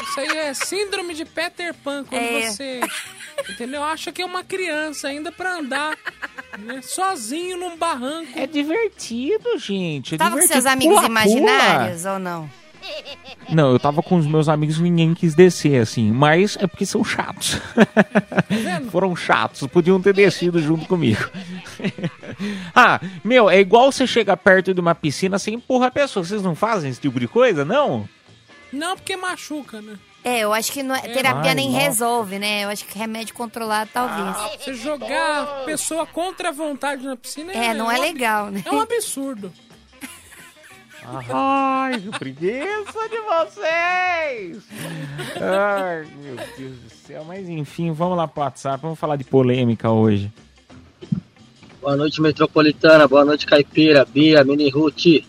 [0.03, 2.49] Isso aí é síndrome de Peter Pan, quando É.
[2.51, 2.81] você,
[3.49, 3.84] entendeu?
[3.84, 5.97] Acha que é uma criança ainda pra andar
[6.60, 8.31] né, sozinho num barranco.
[8.38, 10.15] É divertido, gente.
[10.15, 10.62] É Tava com divertido.
[10.62, 12.49] seus amigos Pula, imaginários ou não?
[13.49, 16.12] Não, eu tava com os meus amigos e ninguém quis descer, assim.
[16.12, 17.60] Mas é porque são chatos.
[18.91, 21.27] Foram chatos, podiam ter descido junto comigo.
[22.75, 26.23] ah, meu, é igual você chegar perto de uma piscina, você empurra a pessoa.
[26.23, 28.08] Vocês não fazem esse tipo de coisa, não?
[28.75, 29.97] Não, porque machuca, né?
[30.23, 31.83] É, eu acho que não é- terapia Ai, nem nossa.
[31.85, 32.63] resolve, né?
[32.63, 34.35] Eu acho que remédio controlado talvez.
[34.63, 38.63] Você jogar a pessoa contra a vontade na piscina É, não é ab- legal, né?
[38.65, 39.51] É um absurdo.
[41.31, 44.63] Ai, que preguiça de vocês!
[45.39, 47.23] Ai, meu Deus do céu.
[47.23, 48.81] Mas enfim, vamos lá pro WhatsApp.
[48.81, 50.31] Vamos falar de polêmica hoje.
[51.79, 53.07] Boa noite, Metropolitana.
[53.07, 55.23] Boa noite, Caipira, Bia, Mini Ruth.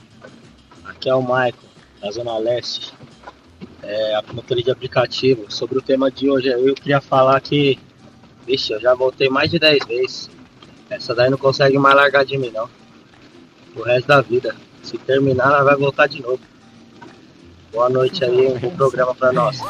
[0.87, 1.53] Aqui é o Michael,
[2.01, 2.95] da Zona Leste.
[3.89, 5.45] É, a motorista de aplicativo.
[5.49, 7.79] Sobre o tema de hoje, eu queria falar que,
[8.45, 10.31] vixe, eu já voltei mais de 10 vezes.
[10.91, 12.69] Essa daí não consegue mais largar de mim, não.
[13.77, 14.57] O resto da vida.
[14.83, 16.41] Se terminar, ela vai voltar de novo.
[17.73, 19.61] Boa noite aí, um bom programa pra nós.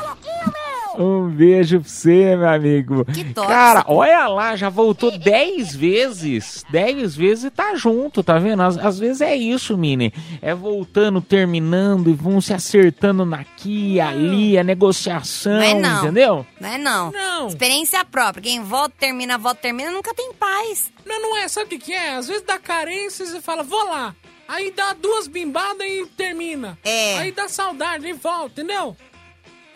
[0.98, 3.04] Um beijo pra você, meu amigo.
[3.04, 3.46] tóxico.
[3.46, 6.64] Cara, olha lá, já voltou 10 vezes.
[6.70, 8.62] 10 vezes e tá junto, tá vendo?
[8.62, 10.12] Às, às vezes é isso, Mini.
[10.40, 15.98] É voltando, terminando e vão se acertando naqui, ali, a negociação, Não é não.
[16.04, 16.46] entendeu?
[16.60, 17.10] Não é não.
[17.12, 17.46] Não.
[17.48, 18.42] Experiência própria.
[18.42, 20.92] Quem volta, termina, volta, termina, nunca tem paz.
[21.04, 21.48] Não, não é.
[21.48, 22.14] Sabe o que, que é?
[22.16, 24.14] Às vezes dá carência e você fala, vou lá.
[24.48, 26.78] Aí dá duas bimbadas e termina.
[26.84, 27.18] É.
[27.18, 28.96] Aí dá saudade e volta, entendeu?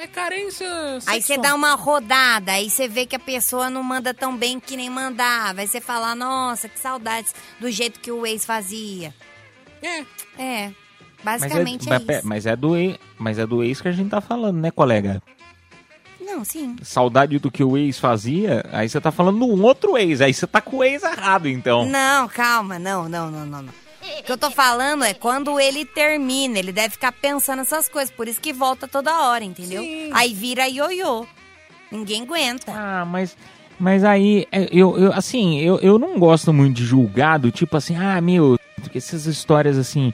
[0.01, 0.67] É carência
[1.07, 1.43] Aí você sexual.
[1.43, 4.89] dá uma rodada, aí você vê que a pessoa não manda tão bem que nem
[4.89, 5.61] mandava.
[5.61, 9.15] Aí você fala, nossa, que saudades do jeito que o ex fazia.
[9.83, 10.01] É.
[10.39, 10.73] É,
[11.23, 12.27] Mas basicamente é, mas, isso.
[12.27, 15.23] mas é do ex, mas é do ex que a gente tá falando, né, colega?
[16.19, 16.77] Não, sim.
[16.83, 20.33] Saudade do que o ex fazia, aí você tá falando de um outro ex, aí
[20.33, 21.85] você tá com o ex errado, então.
[21.85, 23.75] Não, calma, não, não, não, não, não.
[24.03, 28.11] O que eu tô falando é quando ele termina, ele deve ficar pensando essas coisas,
[28.11, 29.83] por isso que volta toda hora, entendeu?
[29.83, 30.11] Sim.
[30.13, 31.27] Aí vira ioiô.
[31.91, 32.73] Ninguém aguenta.
[32.73, 33.37] Ah, mas,
[33.79, 37.97] mas aí, é, eu, eu assim, eu, eu não gosto muito de julgado, tipo assim,
[37.97, 40.13] ah, meu, porque essas histórias assim.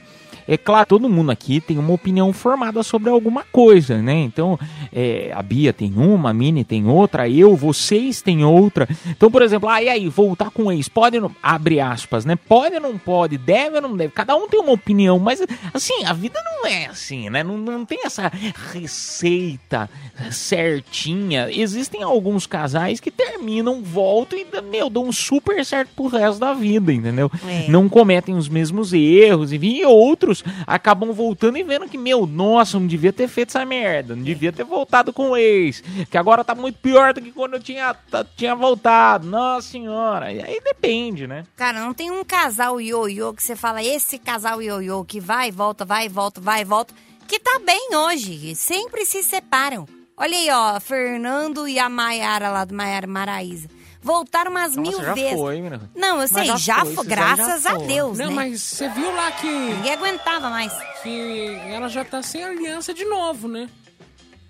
[0.48, 4.14] É claro, todo mundo aqui tem uma opinião formada sobre alguma coisa, né?
[4.14, 4.58] Então,
[4.92, 8.88] é, a Bia tem uma, a Mini tem outra, eu, vocês têm outra.
[9.06, 11.36] Então, por exemplo, ah, e aí, voltar com o ex, pode ou não?
[11.42, 12.36] Abre aspas, né?
[12.36, 13.36] Pode ou não pode?
[13.38, 14.12] Deve ou não deve?
[14.12, 15.42] Cada um tem uma opinião, mas,
[15.74, 17.42] assim, a vida não é assim, né?
[17.42, 18.30] Não, não tem essa
[18.72, 19.90] receita
[20.30, 21.48] certinha.
[21.50, 26.92] Existem alguns casais que terminam, voltam e, meu, dão super certo pro resto da vida,
[26.92, 27.30] entendeu?
[27.46, 27.68] É.
[27.68, 30.35] Não cometem os mesmos erros, enfim, e outros
[30.66, 34.52] acabam voltando e vendo que, meu, nossa, não devia ter feito essa merda, não devia
[34.52, 37.94] ter voltado com o ex, que agora tá muito pior do que quando eu tinha,
[38.36, 40.32] tinha voltado, nossa senhora.
[40.32, 41.44] E aí depende, né?
[41.56, 45.52] Cara, não tem um casal ioiô que você fala, esse casal ioiô que vai e
[45.52, 46.94] volta, vai e volta, vai e volta,
[47.26, 48.54] que tá bem hoje.
[48.54, 49.86] Sempre se separam.
[50.16, 53.68] Olha aí, ó, Fernando e a Maiara lá do Maiara Maraíza.
[54.06, 55.32] Voltaram umas Nossa, mil já vezes.
[55.38, 55.90] foi, menina.
[55.94, 57.86] Não, eu Mas sei, já já, foi, graças já a foi.
[57.88, 58.34] Deus, Não, né?
[58.34, 60.72] mas você viu lá que, Ninguém aguentava mais.
[61.02, 63.68] que ela já tá sem aliança de novo, né?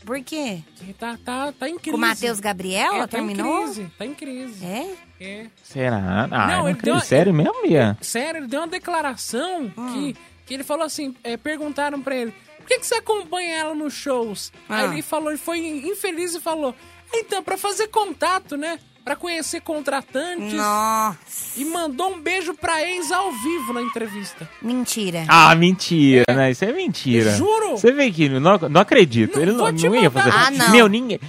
[0.05, 0.61] Por quê?
[0.77, 1.97] Que tá, tá, tá em crise.
[1.97, 3.65] O Matheus Gabriel, É, tá em terminou?
[3.65, 4.65] crise, tá em crise.
[4.65, 4.95] É?
[5.19, 5.47] É.
[5.65, 6.29] Será?
[6.31, 7.97] Ah, Não, ele deu- Sério mesmo, Bia?
[8.03, 10.15] Sério, ele deu uma declaração que,
[10.45, 13.95] que ele falou assim, é, perguntaram pra ele, por que, que você acompanha ela nos
[13.95, 14.53] shows?
[14.69, 14.81] Ah.
[14.81, 16.75] Aí ele falou, ele foi infeliz e falou,
[17.13, 18.79] então, pra fazer contato, né?
[19.07, 20.53] Pra conhecer contratantes.
[20.53, 21.17] Nossa.
[21.57, 24.51] E mandou um beijo pra ex ao vivo na entrevista.
[24.61, 25.25] Mentira.
[25.29, 26.51] Ah, mentira, né?
[26.51, 27.31] Isso é mentira.
[27.31, 27.77] Juro.
[27.79, 29.39] Você vê que não, não acredito.
[29.39, 30.33] Ele não, vou te não ia fazer.
[30.35, 30.71] Ah, não.
[30.73, 31.21] Meu, ninguém,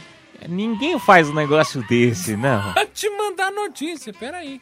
[0.49, 2.73] ninguém faz um negócio desse, não.
[2.73, 4.59] Pra te mandar notícia, peraí.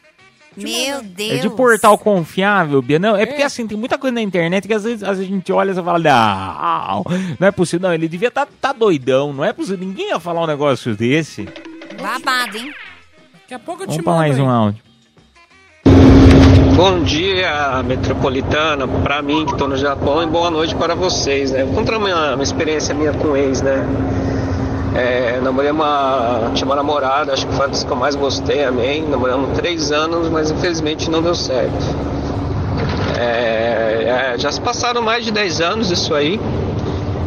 [0.54, 1.32] Meu Deus.
[1.32, 2.98] É de portal confiável, Bia.
[2.98, 3.46] Não, é, porque É.
[3.46, 5.74] assim, tem muita coisa na internet que às vezes, às vezes a gente olha e
[5.74, 7.04] fala, não,
[7.40, 7.88] não é possível.
[7.88, 9.32] Não, ele devia estar tá, doidão.
[9.32, 9.78] Não é possível.
[9.86, 11.48] Ninguém ia falar um negócio desse.
[11.98, 12.74] Babado, hein?
[13.46, 14.42] Daqui a pouco eu Vamos te mando mais aí.
[14.42, 14.82] um áudio.
[16.74, 21.62] Bom dia, metropolitana, para mim que estou no Japão, e boa noite para vocês, né?
[21.62, 23.86] Vou contar uma, uma experiência minha com ex, né?
[24.96, 26.50] É, namorei uma.
[26.54, 29.08] Tinha uma namorada, acho que foi a que eu mais gostei, amém.
[29.08, 31.84] Namoramos três anos, mas infelizmente não deu certo.
[33.16, 36.40] É, é, já se passaram mais de 10 anos isso aí.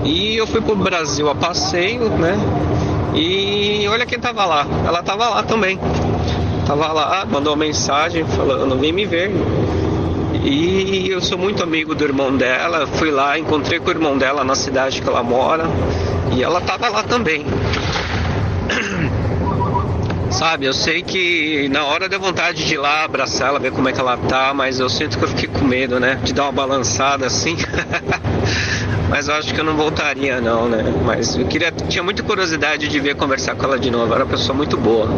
[0.03, 2.37] E eu fui pro Brasil a passeio, né?
[3.15, 4.67] E olha quem tava lá.
[4.85, 5.79] Ela tava lá também.
[6.69, 9.31] Tava lá, mandou uma mensagem falando, vem me ver.
[10.43, 12.85] E eu sou muito amigo do irmão dela.
[12.85, 15.63] Fui lá, encontrei com o irmão dela na cidade que ela mora.
[16.31, 17.43] E ela tava lá também.
[20.29, 23.89] Sabe, eu sei que na hora deu vontade de ir lá abraçar ela, ver como
[23.89, 26.19] é que ela tá, mas eu sinto que eu fiquei com medo, né?
[26.23, 27.57] De dar uma balançada assim.
[29.09, 30.83] mas eu acho que eu não voltaria não, né?
[31.03, 34.13] Mas eu queria, tinha muita curiosidade de ver conversar com ela de novo.
[34.13, 35.09] Era uma pessoa muito boa.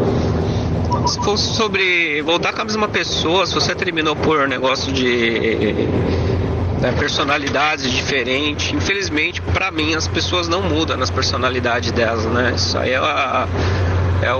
[1.07, 5.87] Se fosse sobre voltar com a mesma pessoa, se você terminou por negócio de
[6.79, 12.53] né, personalidades diferentes, infelizmente para mim as pessoas não mudam nas personalidades delas, né?
[12.55, 13.47] Isso aí é, a-
[14.21, 14.37] é o,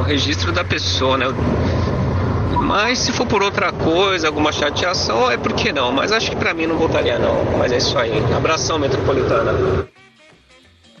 [0.00, 1.26] o registro da pessoa, né?
[2.60, 5.92] Mas se for por outra coisa, alguma chateação, é por que não?
[5.92, 7.44] Mas acho que pra mim não voltaria não.
[7.58, 8.12] Mas é isso aí.
[8.34, 9.52] Abração metropolitana.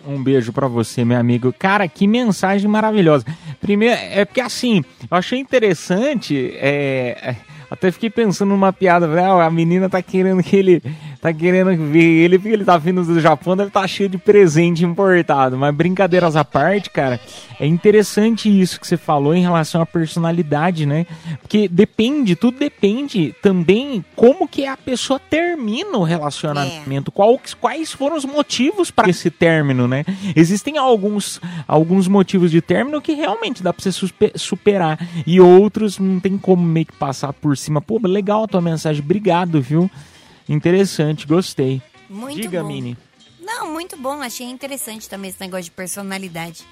[0.06, 1.52] Um beijo pra você, meu amigo.
[1.52, 3.24] Cara, que mensagem maravilhosa.
[3.60, 7.36] Primeiro, é porque assim, eu achei interessante, é, é,
[7.70, 10.82] até fiquei pensando numa piada, ah, a menina tá querendo que ele,
[11.24, 14.84] tá querendo ver ele, porque ele tá vindo do Japão, deve tá cheio de presente
[14.84, 15.56] importado.
[15.56, 17.18] Mas brincadeiras à parte, cara,
[17.58, 21.06] é interessante isso que você falou em relação à personalidade, né?
[21.40, 28.16] Porque depende, tudo depende também como que a pessoa termina o relacionamento, qual, quais foram
[28.16, 30.04] os motivos para esse término, né?
[30.36, 36.20] Existem alguns, alguns motivos de término que realmente dá pra você superar e outros não
[36.20, 37.80] tem como meio que passar por cima.
[37.80, 39.90] Pô, legal a tua mensagem, obrigado, viu?
[40.48, 41.80] Interessante, gostei.
[42.08, 42.68] Muito Diga, bom.
[42.68, 42.96] Mini.
[43.40, 44.20] Não, muito bom.
[44.22, 46.64] Achei interessante também esse negócio de personalidade.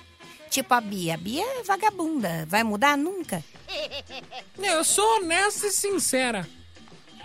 [0.51, 1.15] Tipo a Bia.
[1.15, 2.47] A Bia é vagabunda.
[2.49, 3.43] Vai mudar nunca?
[4.63, 6.47] Eu sou honesta e sincera.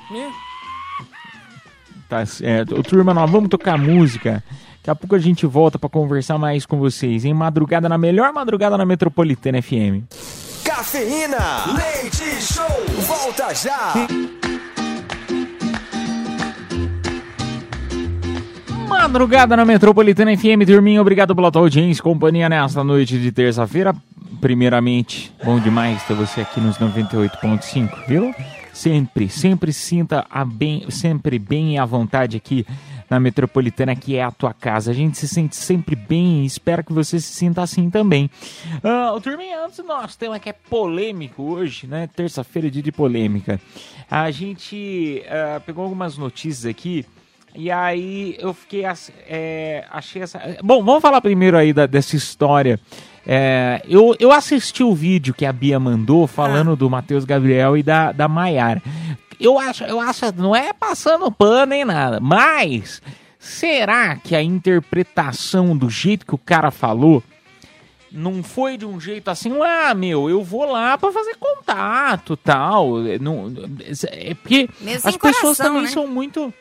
[0.10, 0.34] Né?
[2.08, 2.76] Tá certo.
[2.80, 4.44] Ô, turma, nós vamos tocar música.
[4.78, 7.26] Daqui a pouco a gente volta pra conversar mais com vocês.
[7.26, 10.08] Em madrugada, na melhor madrugada na Metropolitana FM.
[10.64, 12.66] Cafeína, leite show,
[13.06, 13.94] volta já.
[18.98, 23.96] Madrugada na Metropolitana FM, turminha, obrigado pela tua audiência e companhia nesta noite de terça-feira.
[24.42, 28.34] Primeiramente, bom demais ter você aqui nos 98.5, viu?
[28.74, 32.66] Sempre, sempre sinta a bem, sempre bem à vontade aqui
[33.10, 34.92] na Metropolitana, que é a tua casa.
[34.92, 38.30] A gente se sente sempre bem e espero que você se sinta assim também.
[39.16, 42.10] O turminha, antes do nosso tema que é polêmico hoje, né?
[42.14, 43.62] Terça-feira, dia de polêmica.
[44.10, 47.06] A gente ah, pegou algumas notícias aqui
[47.60, 48.84] e aí eu fiquei.
[49.28, 50.40] é, achei essa.
[50.64, 52.80] Bom, vamos falar primeiro aí da- dessa história.
[53.26, 57.82] É, eu, eu assisti o vídeo que a Bia mandou falando do Matheus Gabriel e
[57.84, 58.82] da, da Maiara.
[59.40, 63.02] Eu acho, eu acho, não é passando pano nem nada, mas
[63.38, 67.22] será que a interpretação do jeito que o cara falou
[68.12, 73.06] não foi de um jeito assim, ah, meu, eu vou lá pra fazer contato tal.
[73.06, 73.52] É, Não,
[74.12, 75.88] é porque Meio as pessoas coração, também né?
[75.90, 76.54] são muito.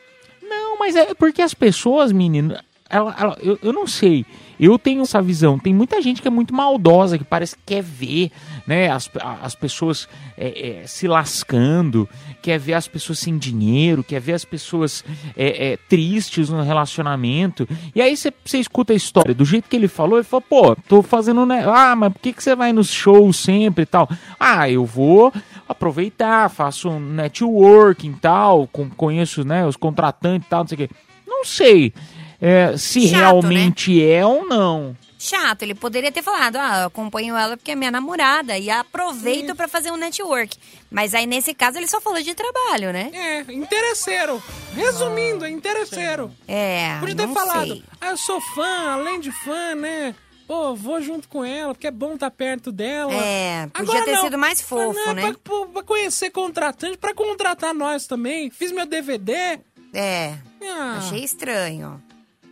[0.79, 2.55] Mas é porque as pessoas, menino,
[2.89, 4.25] ela, ela- eu, eu não sei.
[4.59, 5.59] Eu tenho essa visão.
[5.59, 8.31] Tem muita gente que é muito maldosa, que parece que quer ver
[8.65, 9.07] né, as,
[9.43, 12.09] as pessoas é, é, se lascando,
[12.41, 17.69] quer ver as pessoas sem dinheiro, quer ver as pessoas é, é, tristes no relacionamento.
[17.93, 21.03] E aí você escuta a história do jeito que ele falou, ele falou, pô, tô
[21.03, 21.45] fazendo.
[21.45, 24.09] Né, ah, mas por que você vai nos shows sempre e tal?
[24.39, 25.31] Ah, eu vou
[25.67, 30.75] aproveitar, faço um networking e tal, com- conheço né, os contratantes e tal, não sei
[30.75, 30.89] o quê.
[31.27, 31.93] Não sei
[32.41, 33.17] é, se Chato, né?
[33.19, 34.95] realmente é ou não.
[35.19, 39.55] Chato, ele poderia ter falado, ah, eu acompanho ela porque é minha namorada e aproveito
[39.55, 40.55] pra fazer um network.
[40.91, 43.09] Mas aí, nesse caso, ele só falou de trabalho, né?
[43.11, 44.41] É, interesseiro.
[44.75, 46.31] Resumindo, é interesseiro.
[46.47, 47.83] É, Podia ter não falado, sei.
[47.99, 50.13] ah, eu sou fã, além de fã, né?
[50.47, 53.13] Pô, vou junto com ela, porque é bom estar perto dela.
[53.13, 54.23] É, podia Agora ter não.
[54.23, 55.35] sido mais fofo, não, né?
[55.43, 58.49] Pra, pra- conhecer contratante, pra contratar nós também.
[58.49, 59.59] Fiz meu DVD.
[59.93, 62.01] É, Ah, achei estranho.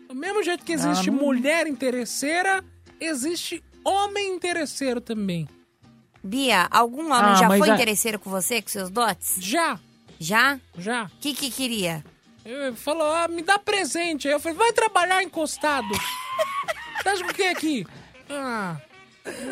[0.10, 2.64] Do mesmo jeito que existe Ah, não- mulher interesseira,
[3.00, 5.48] existe homem interesseiro também.
[6.24, 9.36] Bia, algum homem Ah, já foi a- interesseiro com você, com seus dotes?
[9.40, 9.80] Já,
[10.20, 10.60] Já?
[10.78, 11.06] já.
[11.06, 12.04] O que que queria?
[12.44, 14.28] Ele falou, ah, me dá presente.
[14.28, 15.88] Aí eu falei, vai trabalhar encostado.
[17.06, 17.86] Que o que é aqui?
[18.30, 18.78] Ah,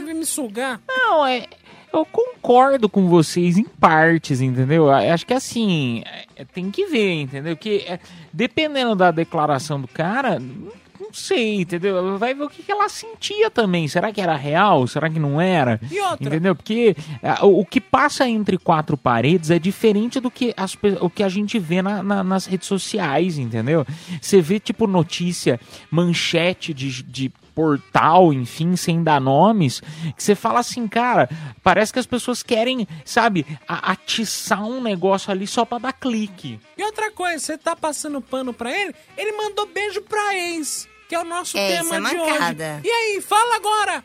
[0.06, 0.82] vem me sugar.
[0.88, 1.46] Não, é.
[1.94, 4.86] Eu concordo com vocês em partes, entendeu?
[4.88, 6.04] Eu Acho que assim,
[6.36, 7.56] é, tem que ver, entendeu?
[7.56, 8.00] Que é,
[8.34, 12.18] dependendo da declaração do cara, não sei, entendeu?
[12.18, 13.88] Vai ver o que, que ela sentia também.
[13.88, 14.88] Será que era real?
[14.88, 15.80] Será que não era?
[15.92, 16.26] E outra?
[16.30, 16.56] Entendeu?
[16.56, 21.22] Porque ah, o, que passa entre quatro paredes é diferente do que as, o que
[21.22, 23.86] a gente vê na- na- nas redes sociais, entendeu?
[24.20, 25.60] Você vê, tipo, notícia,
[25.92, 29.82] manchete de, de portal, enfim, sem dar nomes,
[30.16, 31.30] que você fala assim, cara,
[31.62, 36.60] parece que as pessoas querem, sabe, a- atiçar um negócio ali só pra dar clique.
[36.78, 41.16] E outra coisa, você tá passando pano pra ele, ele mandou beijo pra ex, que
[41.16, 42.74] é o nosso É, tema isso é de mancada.
[42.80, 42.88] hoje.
[42.88, 44.04] E aí, fala agora!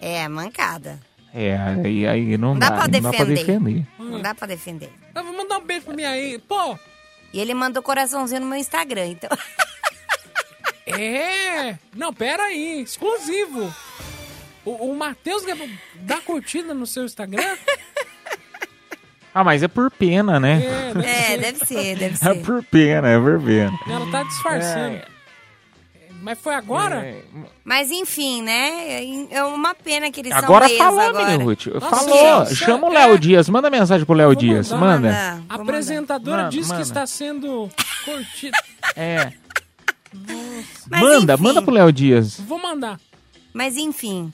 [0.00, 1.00] É, mancada.
[1.34, 3.34] É, aí, aí não, Não dá dá, pra não dá pra defender.
[3.46, 3.86] defender.
[3.98, 4.92] Não dá pra defender.
[5.14, 6.40] Eu vou mandar um beijo pra minha ex.
[6.46, 6.78] Pô,
[7.32, 9.30] E ele mandou coraçãozinho no meu Instagram, então.
[11.00, 11.78] é...
[11.94, 13.72] Não, pera aí, exclusivo.
[14.64, 15.42] O, o Matheus
[15.96, 17.56] dar curtida no seu Instagram?
[19.34, 20.62] Ah, mas é por pena, né?
[20.62, 21.38] É, deve É, ser.
[21.38, 22.42] deve ser, deve É ser.
[22.44, 23.78] por pena, é por pena.
[23.88, 25.00] Ela tá disfarçando.
[26.20, 27.04] Mas foi agora?
[27.04, 27.22] É.
[27.64, 29.26] Mas enfim, né?
[29.30, 31.24] É uma pena que eles Agora são falou, agora.
[31.26, 31.66] menino Ruth.
[31.66, 32.44] Nossa, Falou.
[32.46, 32.98] gente, Chama o é.
[33.06, 33.48] Léo Dias.
[33.48, 34.70] Manda mensagem pro Léo Dias.
[34.70, 34.86] mandar.
[35.00, 35.42] Manda.
[35.48, 36.80] A apresentadora Manda, disse manda.
[36.80, 37.68] que está sendo
[38.04, 38.56] curtida.
[38.94, 39.32] É.
[40.90, 41.42] Mas manda, enfim.
[41.42, 42.38] manda pro Léo Dias.
[42.40, 42.98] Vou mandar.
[43.52, 44.32] Mas enfim.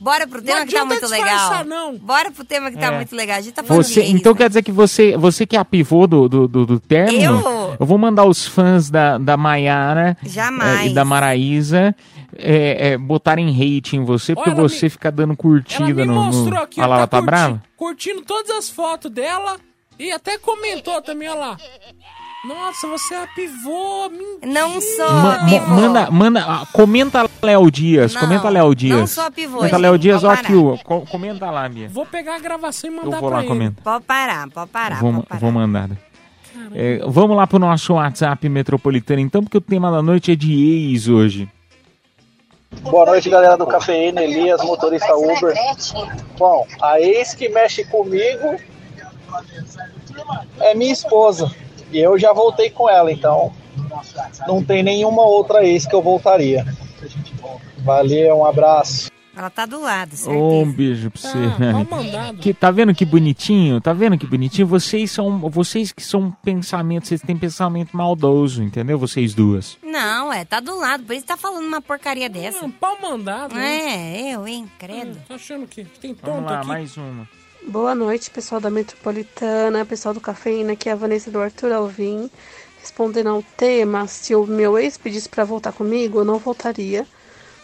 [0.00, 1.64] Bora pro Não tema que tá muito legal.
[1.64, 1.96] não.
[1.96, 2.96] Bora pro tema que tá É.
[2.96, 3.38] muito legal.
[3.38, 4.38] A gente tá falando Você, então né?
[4.38, 7.76] quer dizer que você, você que é a pivô do, do, do, do término, Eu?
[7.80, 11.94] eu vou mandar os fãs da, da Maiara eh, e da Maraísa
[12.36, 16.04] é, é, botarem hate em você, porque Olha, você me- fica dando Ela curtida me
[16.04, 16.14] no.
[16.14, 16.24] no...
[16.24, 17.62] mostrou aqui, Olha lá, ela tá curti- brava?
[17.76, 19.56] curtindo todas as fotos dela
[19.98, 21.56] e até comentou também, olha lá.
[22.46, 24.52] Nossa, você é pivô, mentira.
[24.52, 25.66] Não sou Ma- ma- pivô.
[25.66, 28.98] manda, manda, ah, comenta Léo Dias, Não, comenta Léo Dias.
[28.98, 31.88] não sou a pivô, Comenta Léo Dias, ó aqui, ó, comenta lá, Bia.
[31.88, 33.48] Vou pegar a gravação e Eu mandar vou pra lá ele.
[33.52, 33.82] comentar.
[33.82, 35.40] Pode parar, pode parar, Vou, pode parar.
[35.40, 35.90] vou mandar.
[36.74, 40.52] É, vamos lá pro nosso WhatsApp metropolitano, então, porque o tema da noite é de
[40.92, 41.48] ex hoje.
[42.82, 45.54] Boa noite, galera do Cafeína, Elias, motorista Uber.
[46.36, 48.56] Bom, a ex que mexe comigo
[50.60, 51.50] é minha esposa.
[51.92, 53.52] E eu já voltei com ela, então
[54.46, 56.64] não tem nenhuma outra ex que eu voltaria.
[57.78, 59.10] Valeu, um abraço.
[59.36, 60.38] Ela tá do lado, certeza.
[60.44, 61.32] Um beijo pra você.
[61.32, 62.34] Tá.
[62.40, 63.80] Que, tá vendo que bonitinho?
[63.80, 64.64] Tá vendo que bonitinho?
[64.64, 65.40] Vocês são.
[65.50, 68.96] Vocês que são pensamentos, vocês têm pensamento maldoso, entendeu?
[68.96, 69.76] Vocês duas.
[69.82, 71.02] Não, é, tá do lado.
[71.02, 72.64] Por isso tá falando uma porcaria dessa.
[72.64, 73.56] Um pau mandado.
[73.56, 74.30] né?
[74.30, 75.18] É, eu, hein, credo.
[75.26, 76.68] Tô achando que tem Vamos tonto lá, aqui.
[76.68, 77.28] mais uma.
[77.66, 82.30] Boa noite, pessoal da Metropolitana, pessoal do Cafeína, aqui é a Vanessa do Arthur Alvim.
[82.78, 87.06] Respondendo ao tema, se o meu ex pedisse pra voltar comigo, eu não voltaria,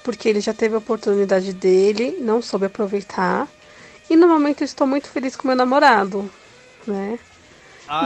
[0.02, 3.46] porque ele já teve a oportunidade dele, não soube aproveitar.
[4.08, 6.30] E no momento eu estou muito feliz com meu namorado,
[6.86, 7.18] né?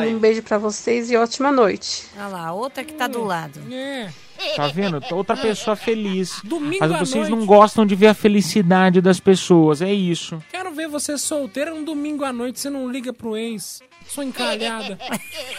[0.09, 2.07] Um beijo pra vocês e ótima noite.
[2.17, 3.61] Olha lá, outra que tá do lado.
[3.73, 4.11] É.
[4.57, 5.01] Tá vendo?
[5.13, 6.41] Outra pessoa feliz.
[6.45, 7.31] Domingo Mas vocês noite.
[7.31, 10.43] não gostam de ver a felicidade das pessoas, é isso.
[10.51, 13.81] Quero ver você solteira um domingo à noite, você não liga pro ex.
[14.07, 14.99] Sou encalhada.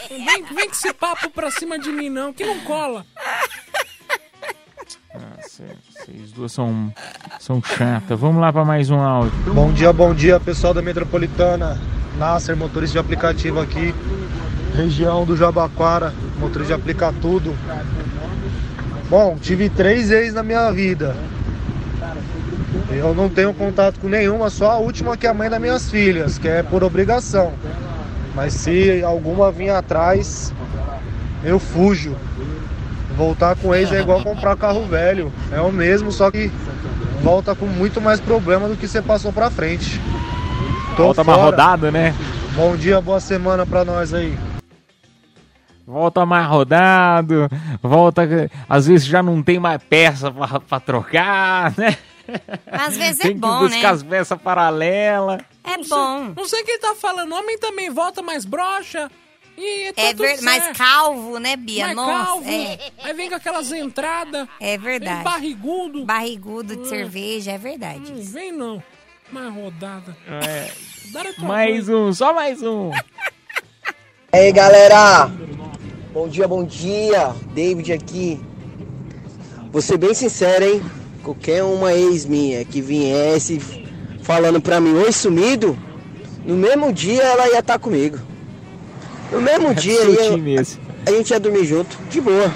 [0.09, 3.05] vem, vem com esse papo pra cima de mim, não, que não cola.
[5.13, 6.93] Ah, cê- Vocês duas são,
[7.39, 8.19] são chatas.
[8.19, 9.31] Vamos lá pra mais um áudio.
[9.53, 11.79] Bom dia, bom dia, pessoal da Metropolitana.
[12.17, 13.93] Nasser, motorista de aplicativo aqui.
[14.75, 17.55] Região do Jabaquara, motorista de aplicar tudo.
[19.09, 21.15] Bom, tive três ex na minha vida.
[22.89, 25.89] Eu não tenho contato com nenhuma, só a última que é a mãe das minhas
[25.89, 27.53] filhas, que é por obrigação.
[28.33, 30.53] Mas se alguma vir atrás,
[31.43, 32.15] eu fujo.
[33.15, 35.31] Voltar com ex é igual comprar carro velho.
[35.51, 36.51] É o mesmo, só que
[37.21, 40.01] volta com muito mais problema do que você passou pra frente.
[40.97, 41.41] Tô Volta fora.
[41.43, 42.13] rodado, né?
[42.55, 44.37] Bom dia, boa semana pra nós aí.
[45.87, 47.47] Volta mais rodado,
[47.81, 48.23] volta.
[48.67, 51.95] Às vezes já não tem mais peça pra, pra trocar, né?
[52.71, 53.89] Às vezes tem é que bom, buscar né?
[53.89, 55.41] as peças paralelas.
[55.63, 56.33] É bom.
[56.35, 59.11] Não sei quem tá falando, homem também volta mais broxa.
[59.57, 60.41] E tá É tudo ver...
[60.41, 61.85] mais calvo, né, Bia?
[61.85, 62.77] Mais Nossa, calvo, é.
[63.03, 64.47] aí vem com aquelas entradas.
[64.59, 65.15] É verdade.
[65.15, 66.03] Vem barrigudo.
[66.03, 66.85] Barrigudo de Hum.
[66.89, 68.11] cerveja, é verdade.
[68.11, 68.83] Hum, vem não.
[69.31, 70.17] Mais rodada.
[70.27, 70.71] É.
[71.39, 72.91] Mais um, só mais um.
[74.33, 75.29] E aí galera,
[76.15, 78.39] bom dia, bom dia, David aqui.
[79.71, 80.81] Vou ser bem sincero, hein?
[81.21, 83.59] Qualquer uma ex minha que viesse
[84.21, 85.77] falando pra mim, oi sumido,
[86.45, 88.17] no mesmo dia ela ia estar comigo.
[89.31, 90.63] No mesmo dia seu ia-
[91.05, 92.51] a gente ia dormir junto, de boa.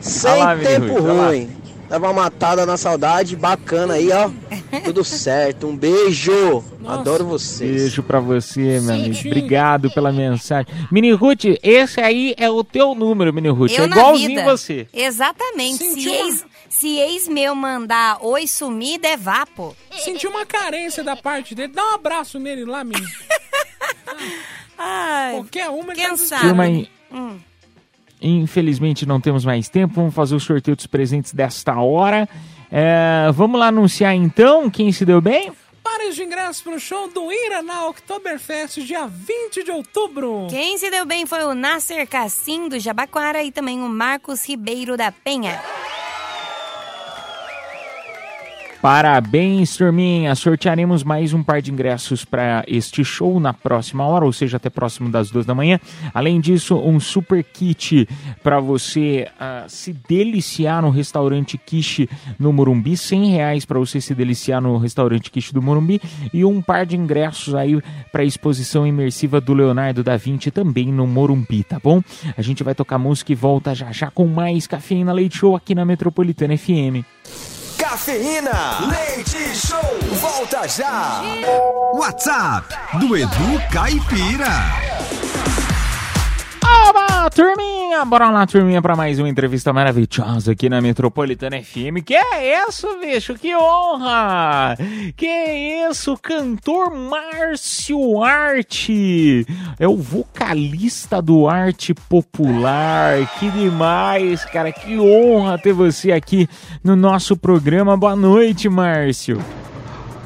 [0.00, 1.50] Sem lá, tempo ruim.
[1.90, 4.30] Dava uma matada na saudade, bacana aí, ó.
[4.84, 6.62] Tudo certo, um beijo.
[6.86, 7.82] Adoro vocês.
[7.82, 9.14] Beijo pra você, meu amigo.
[9.14, 9.26] Sim.
[9.28, 10.72] Obrigado pela mensagem.
[10.90, 13.72] Mini Ruth, esse aí é o teu número, Mini Ruth.
[13.72, 14.44] Eu é na igualzinho vida.
[14.44, 14.86] você.
[14.92, 15.78] Exatamente.
[15.78, 19.76] Se Sentiu ex, Se ex meu mandar oi sumida, é vapo.
[19.98, 21.72] Senti uma carência da parte dele.
[21.74, 23.04] Dá um abraço nele lá, menino.
[24.78, 26.42] Ai, Qualquer uma ele quem tá sabe?
[26.46, 27.38] Turma, in- Hum.
[28.20, 29.94] Infelizmente não temos mais tempo.
[29.94, 32.28] Vamos fazer o sorteio dos presentes desta hora.
[32.70, 35.52] É, vamos lá anunciar então quem se deu bem?
[35.82, 40.46] Pares de ingressos pro show do Ira na Oktoberfest, dia 20 de outubro.
[40.48, 44.96] Quem se deu bem foi o Nasser Cassim do Jabaquara e também o Marcos Ribeiro
[44.96, 45.60] da Penha.
[48.80, 50.34] Parabéns, turminha!
[50.34, 54.70] Sortearemos mais um par de ingressos para este show na próxima hora, ou seja, até
[54.70, 55.78] próximo das duas da manhã.
[56.14, 58.08] Além disso, um super kit
[58.42, 62.08] para você ah, se deliciar no restaurante Quiche
[62.38, 66.00] no Morumbi, 100 reais para você se deliciar no restaurante Quiche do Morumbi
[66.32, 67.78] e um par de ingressos aí
[68.10, 72.02] para a exposição imersiva do Leonardo da Vinci também no Morumbi, tá bom?
[72.34, 75.74] A gente vai tocar música e volta já já com mais Cafeína Leite Show aqui
[75.74, 77.04] na Metropolitana FM.
[77.80, 79.80] Cafeína, leite show,
[80.20, 81.22] volta já.
[81.94, 82.68] WhatsApp
[83.00, 84.76] do Edu Caipira.
[87.28, 88.04] Turminha!
[88.04, 92.02] Bora lá, turminha, pra mais uma entrevista maravilhosa aqui na Metropolitana FM.
[92.04, 93.34] Que é isso, bicho?
[93.34, 94.76] Que honra!
[95.16, 95.26] Que
[95.90, 99.44] isso, cantor Márcio Arte!
[99.78, 103.26] É o vocalista do Arte Popular.
[103.38, 104.72] Que demais, cara!
[104.72, 106.48] Que honra ter você aqui
[106.82, 107.96] no nosso programa.
[107.96, 109.38] Boa noite, Márcio.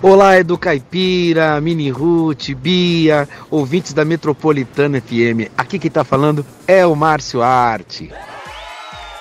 [0.06, 5.48] Olá, Edu Caipira, Mini Ruth, Bia, ouvintes da Metropolitana FM.
[5.56, 8.12] Aqui quem tá falando é o Márcio Arte.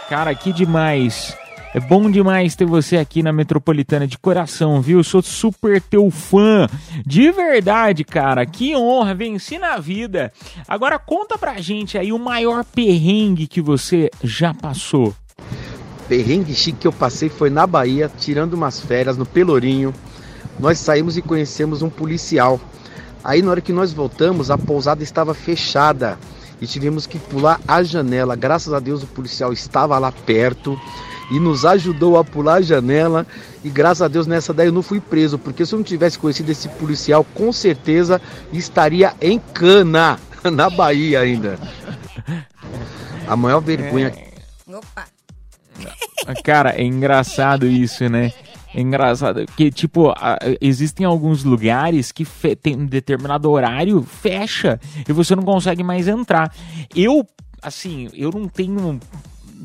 [0.10, 1.38] Cara, que demais.
[1.74, 4.98] É bom demais ter você aqui na Metropolitana de coração, viu?
[4.98, 6.68] Eu sou super teu fã.
[7.06, 8.46] De verdade, cara.
[8.46, 9.16] Que honra.
[9.16, 10.34] Venci na vida.
[10.68, 15.16] Agora conta pra gente aí o maior perrengue que você já passou.
[16.10, 19.94] Perrengue chique que eu passei foi na Bahia, tirando umas férias no Pelourinho.
[20.60, 22.60] Nós saímos e conhecemos um policial.
[23.24, 26.18] Aí na hora que nós voltamos, a pousada estava fechada
[26.62, 28.36] e tivemos que pular a janela.
[28.36, 30.80] Graças a Deus o policial estava lá perto
[31.32, 33.26] e nos ajudou a pular a janela.
[33.64, 36.20] E graças a Deus nessa daí eu não fui preso, porque se eu não tivesse
[36.20, 38.22] conhecido esse policial, com certeza
[38.52, 40.20] estaria em cana
[40.52, 41.58] na Bahia ainda.
[43.26, 44.14] A maior vergonha
[44.68, 45.06] Opa.
[46.44, 48.32] Cara, é engraçado isso, né?
[48.76, 54.80] É engraçado que, tipo, a- existem alguns lugares que fe- tem um determinado horário, fecha,
[55.08, 56.54] e você não consegue mais entrar.
[56.96, 57.28] Eu,
[57.62, 59.00] assim, eu não tenho.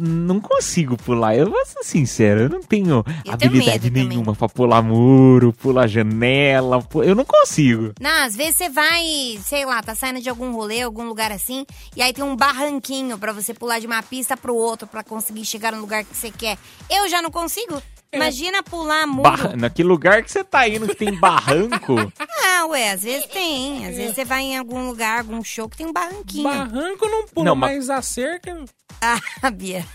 [0.01, 4.33] Não consigo pular, eu vou ser sincero, eu não tenho Eu tenho habilidade medo nenhuma
[4.33, 7.93] pra pular muro, pular janela, eu não consigo.
[8.01, 9.03] Não, às vezes você vai,
[9.43, 13.19] sei lá, tá saindo de algum rolê, algum lugar assim, e aí tem um barranquinho
[13.19, 16.31] pra você pular de uma pista pro outro pra conseguir chegar no lugar que você
[16.31, 16.59] quer.
[16.89, 17.83] Eu já não consigo.
[18.13, 19.23] Imagina pular muro.
[19.23, 21.95] Barra- naquele lugar que você tá indo que tem barranco.
[22.61, 23.87] Ah, ué, às vezes tem.
[23.87, 26.43] Às vezes você vai em algum lugar, algum show que tem um barranquinho.
[26.43, 28.65] Barranco não pula, Não, mas- mas a cerca.
[29.01, 29.21] Ah,
[29.53, 29.87] Bia.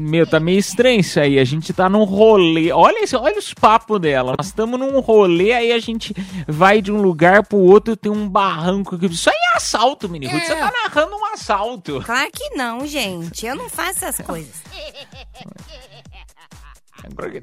[0.00, 1.38] Meu, tá meio estranho isso aí.
[1.38, 2.72] A gente tá num rolê.
[2.72, 4.34] Olha, esse, olha os papos dela.
[4.36, 6.12] Nós estamos num rolê, aí a gente
[6.48, 8.96] vai de um lugar pro outro tem um barranco.
[8.96, 9.06] aqui.
[9.06, 10.32] Isso aí é assalto, menino.
[10.40, 12.02] Você tá narrando um assalto.
[12.04, 13.46] Claro que não, gente.
[13.46, 14.54] Eu não faço essas coisas.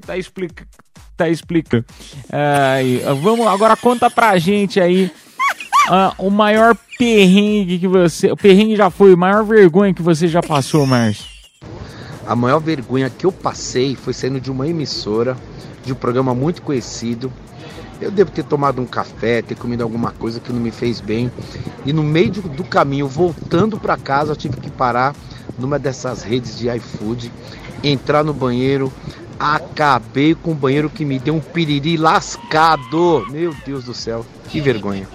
[0.06, 0.68] Tá explicando.
[1.16, 1.84] Tá explicando.
[2.30, 5.10] Ai, vamos, agora conta pra gente aí.
[5.88, 8.30] ah, o maior perrengue que você.
[8.30, 11.26] O perrengue já foi, a maior vergonha que você já passou, Márcio.
[12.26, 15.36] A maior vergonha que eu passei foi saindo de uma emissora,
[15.84, 17.32] de um programa muito conhecido.
[18.00, 21.30] Eu devo ter tomado um café, ter comido alguma coisa que não me fez bem.
[21.84, 25.14] E no meio do caminho, voltando para casa, eu tive que parar
[25.58, 27.32] numa dessas redes de iFood,
[27.82, 28.92] entrar no banheiro.
[29.38, 33.26] Acabei com o banheiro que me deu um piriri lascado.
[33.30, 35.08] Meu Deus do céu, que vergonha.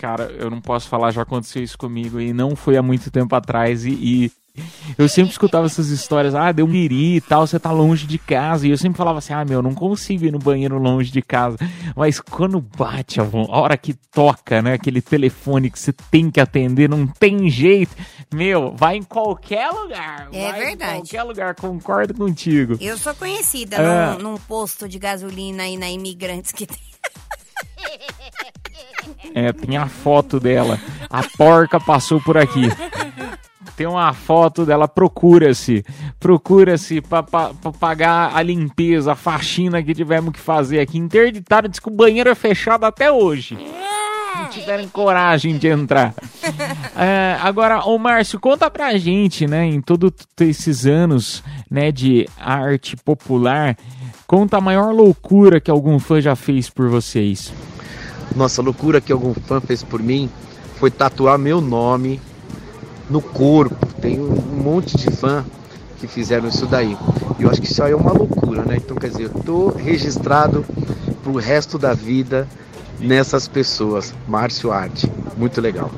[0.00, 3.34] Cara, eu não posso falar, já aconteceu isso comigo e não foi há muito tempo
[3.34, 4.32] atrás e, e
[4.98, 8.18] eu sempre escutava essas histórias, ah, deu um piri e tal, você tá longe de
[8.18, 11.22] casa, e eu sempre falava assim, ah, meu, não consigo ir no banheiro longe de
[11.22, 11.56] casa,
[11.94, 16.88] mas quando bate a, hora que toca, né, aquele telefone que você tem que atender,
[16.88, 17.94] não tem jeito,
[18.32, 20.92] meu, vai em qualquer lugar, É verdade.
[20.92, 22.76] em qualquer lugar, concordo contigo.
[22.80, 24.14] Eu sou conhecida Ah.
[24.18, 26.78] num, num posto de gasolina aí na Imigrantes que tem.
[29.34, 30.80] É, tem a foto dela.
[31.10, 32.62] A porca passou por aqui.
[33.76, 35.84] Tem uma foto dela, procura-se.
[36.18, 37.22] Procura-se pra
[37.78, 40.96] pagar a limpeza, a faxina que tivemos que fazer aqui.
[40.96, 43.58] Interditado, diz que o banheiro é fechado até hoje.
[44.50, 46.14] tiverem coragem de entrar.
[46.98, 52.96] É, agora, ô Márcio, conta pra gente, né, em todos esses anos, né, de arte
[52.96, 53.76] popular,
[54.26, 57.52] conta a maior loucura que algum fã já fez por vocês.
[58.34, 60.30] Nossa, a loucura que algum fã fez por mim
[60.76, 62.18] foi tatuar meu nome
[63.08, 63.86] no corpo.
[64.00, 65.44] Tem um monte de fã
[65.98, 66.96] que fizeram isso daí.
[67.38, 68.76] E eu acho que isso aí é uma loucura, né?
[68.76, 70.64] Então, quer dizer, eu tô registrado
[71.22, 72.46] pro resto da vida
[72.98, 74.14] nessas pessoas.
[74.28, 75.10] Márcio Arte.
[75.36, 75.90] Muito legal.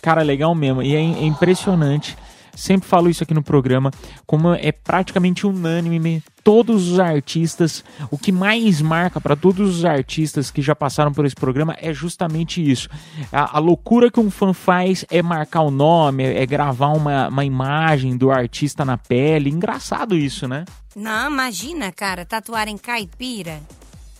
[0.00, 0.82] Cara, legal mesmo.
[0.82, 2.16] E é, é impressionante.
[2.58, 3.92] Sempre falo isso aqui no programa,
[4.26, 6.20] como é praticamente unânime.
[6.42, 11.24] Todos os artistas, o que mais marca para todos os artistas que já passaram por
[11.24, 12.88] esse programa é justamente isso.
[13.30, 17.28] A, a loucura que um fã faz é marcar o nome, é, é gravar uma,
[17.28, 19.50] uma imagem do artista na pele.
[19.50, 20.64] Engraçado isso, né?
[20.96, 23.60] Não, imagina, cara, tatuar em caipira.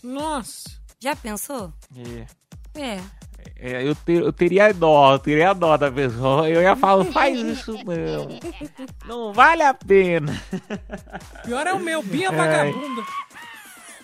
[0.01, 0.79] Nossa.
[1.01, 1.73] Já pensou?
[1.97, 2.27] É.
[2.81, 3.18] É.
[3.61, 6.49] É, eu, te- eu teria dó, eu teria dó da pessoa.
[6.49, 8.39] Eu ia falar, faz isso não.
[9.07, 10.41] Não vale a pena.
[11.45, 12.33] Pior é o meu, Bia É.
[12.33, 13.03] Vagabunda.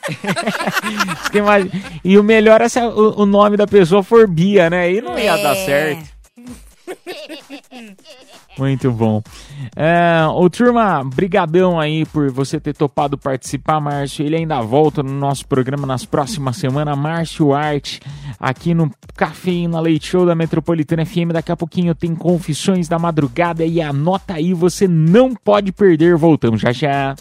[2.04, 4.80] E o melhor é se o, o nome da pessoa for Bia, né?
[4.82, 5.64] Aí não ia dar É.
[5.64, 6.14] certo.
[8.58, 9.22] Muito bom.
[9.74, 14.24] É, ô turma, brigadão aí por você ter topado participar, Márcio.
[14.24, 16.96] Ele ainda volta no nosso programa nas próximas semanas.
[16.96, 18.00] Márcio Arte,
[18.38, 21.32] aqui no Cafeína Leite Show da Metropolitana FM.
[21.32, 26.16] Daqui a pouquinho tem Confissões da Madrugada e anota aí, você não pode perder.
[26.16, 27.14] Voltamos já já.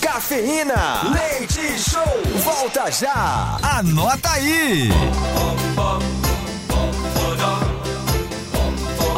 [0.00, 2.02] Cafeína, leite show,
[2.44, 3.58] volta já.
[3.62, 4.90] Anota aí.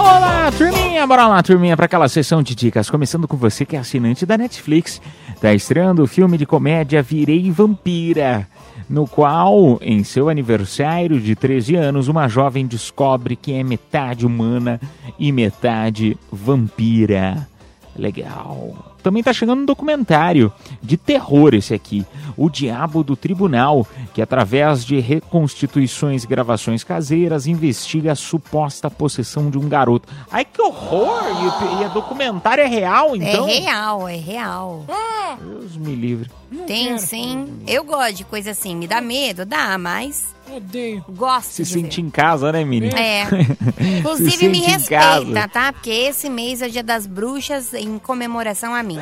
[0.07, 1.05] Olá, turminha!
[1.05, 2.89] Bora lá, turminha, para aquela sessão de dicas.
[2.89, 5.03] Começando com você que é assinante da Netflix.
[5.41, 8.47] Tá estreando o filme de comédia Virei Vampira,
[8.89, 14.81] no qual, em seu aniversário de 13 anos, uma jovem descobre que é metade humana
[15.19, 17.49] e metade vampira.
[17.97, 18.75] Legal.
[19.03, 22.05] Também tá chegando um documentário de terror esse aqui,
[22.37, 29.49] O Diabo do Tribunal, que através de reconstituições e gravações caseiras investiga a suposta possessão
[29.49, 30.09] de um garoto.
[30.31, 31.23] Ai que horror!
[31.43, 33.49] E, o- documentário é real, então?
[33.49, 34.85] É real, é real.
[35.41, 36.31] Deus me livre.
[36.67, 37.49] Tem sim.
[37.67, 38.75] Eu gosto de coisa assim.
[38.77, 39.47] Me dá medo?
[39.47, 41.05] Dá, mas Odeio.
[41.09, 42.89] gosto Se de sente em casa, né, Mini?
[42.89, 43.27] É.
[43.77, 45.49] Se Inclusive, me sente em respeita, casa.
[45.49, 45.73] tá?
[45.73, 48.99] Porque esse mês é o dia das bruxas em comemoração a mim.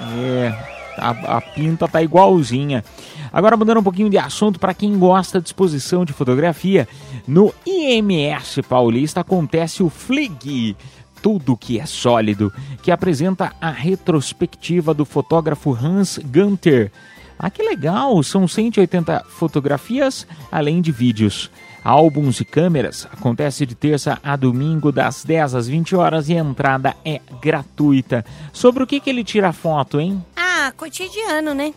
[0.00, 0.54] É,
[0.98, 2.84] a, a pinta tá igualzinha.
[3.32, 6.86] Agora mudando um pouquinho de assunto para quem gosta de exposição de fotografia,
[7.26, 10.76] no IMS Paulista acontece o FLIG,
[11.22, 16.90] tudo que é sólido, que apresenta a retrospectiva do fotógrafo Hans Gunter.
[17.38, 18.22] Ah, que legal!
[18.22, 21.50] São 180 fotografias, além de vídeos.
[21.84, 26.40] Álbuns e câmeras acontece de terça a domingo, das 10 às 20 horas e a
[26.40, 28.24] entrada é gratuita.
[28.52, 30.24] Sobre o que, que ele tira foto, hein?
[30.36, 31.74] Ah, cotidiano, né?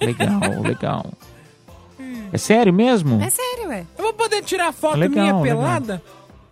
[0.00, 1.06] Legal, legal.
[2.32, 3.22] É sério mesmo?
[3.22, 3.86] É sério, ué.
[3.96, 6.00] Eu vou poder tirar foto Legal, minha legal.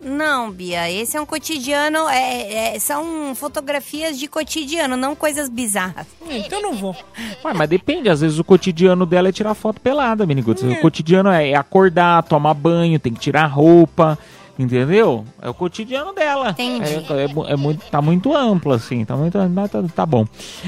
[0.01, 6.05] Não, Bia, esse é um cotidiano, é, é- são fotografias de cotidiano, não coisas bizarras.
[6.29, 6.95] Então não vou.
[7.43, 10.63] Ué, mas depende, às vezes o cotidiano dela é tirar foto pelada, Miniguts.
[10.63, 14.17] O cotidiano é acordar, tomar banho, tem que tirar roupa,
[14.59, 15.25] entendeu?
[15.41, 16.51] É o cotidiano dela.
[16.51, 17.05] Entendi.
[17.09, 19.37] É, é mu- é muito, tá muito amplo, assim, tá muito.
[19.37, 20.25] Tá, tá bom.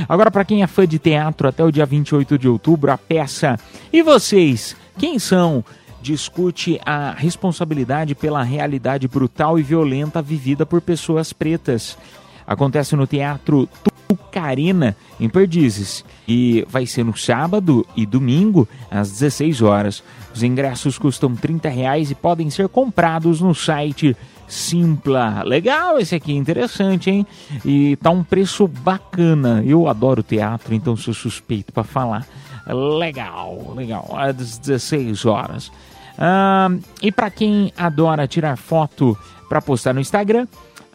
[0.10, 3.60] Agora, pra quem é fã de teatro, até o dia 28 de outubro, a peça.
[3.94, 4.76] E vocês?
[4.98, 5.64] Quem são?
[6.02, 11.98] Discute a responsabilidade pela realidade brutal e violenta vivida por pessoas pretas.
[12.46, 13.68] Acontece no Teatro
[14.08, 16.06] Tucarina, em Perdizes.
[16.28, 20.04] E vai ser no sábado e domingo, às 16 horas.
[20.34, 24.16] Os ingressos custam 30 reais e podem ser comprados no site
[24.48, 25.44] Simpla.
[25.44, 27.28] Legal esse aqui, interessante, hein?
[27.66, 29.62] E tá um preço bacana.
[29.66, 32.26] Eu adoro teatro, então sou suspeito para falar.
[32.74, 34.10] Legal, legal.
[34.16, 35.72] Às 16 horas.
[36.18, 36.70] Ah,
[37.02, 40.48] e para quem adora tirar foto para postar no Instagram,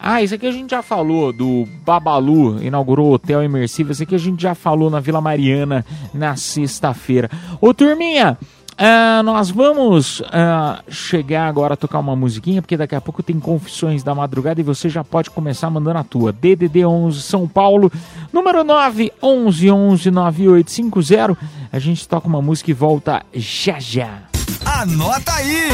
[0.05, 3.93] ah, isso aqui a gente já falou do Babalu, inaugurou o hotel imersivo.
[3.93, 7.31] Isso aqui a gente já falou na Vila Mariana na sexta-feira.
[7.61, 8.37] Ô turminha,
[8.85, 13.39] ah, nós vamos ah, chegar agora a tocar uma musiquinha, porque daqui a pouco tem
[13.39, 16.33] Confissões da Madrugada e você já pode começar mandando a tua.
[16.33, 17.93] DDD 11 São Paulo,
[18.33, 21.39] número 9 11 11 9850.
[21.73, 24.19] A gente toca uma música e volta já já.
[24.65, 25.69] Anota aí.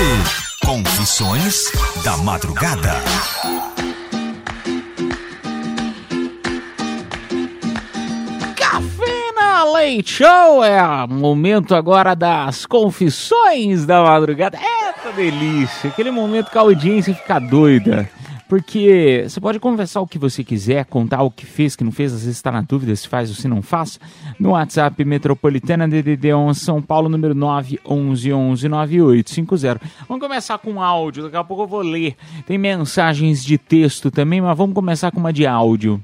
[0.62, 1.72] Confissões
[2.04, 2.92] da Madrugada.
[10.04, 10.64] Show!
[10.64, 14.56] É momento agora das confissões da madrugada.
[14.56, 15.90] Eita delícia!
[15.90, 18.08] Aquele momento que a audiência fica doida.
[18.48, 22.14] Porque você pode conversar o que você quiser, contar o que fez, que não fez,
[22.14, 24.00] às vezes está na dúvida se faz ou se não faz,
[24.40, 29.78] no WhatsApp Metropolitana DDD 11 São Paulo, número 911-9850.
[30.08, 32.16] Vamos começar com áudio, daqui a pouco eu vou ler.
[32.46, 36.02] Tem mensagens de texto também, mas vamos começar com uma de áudio.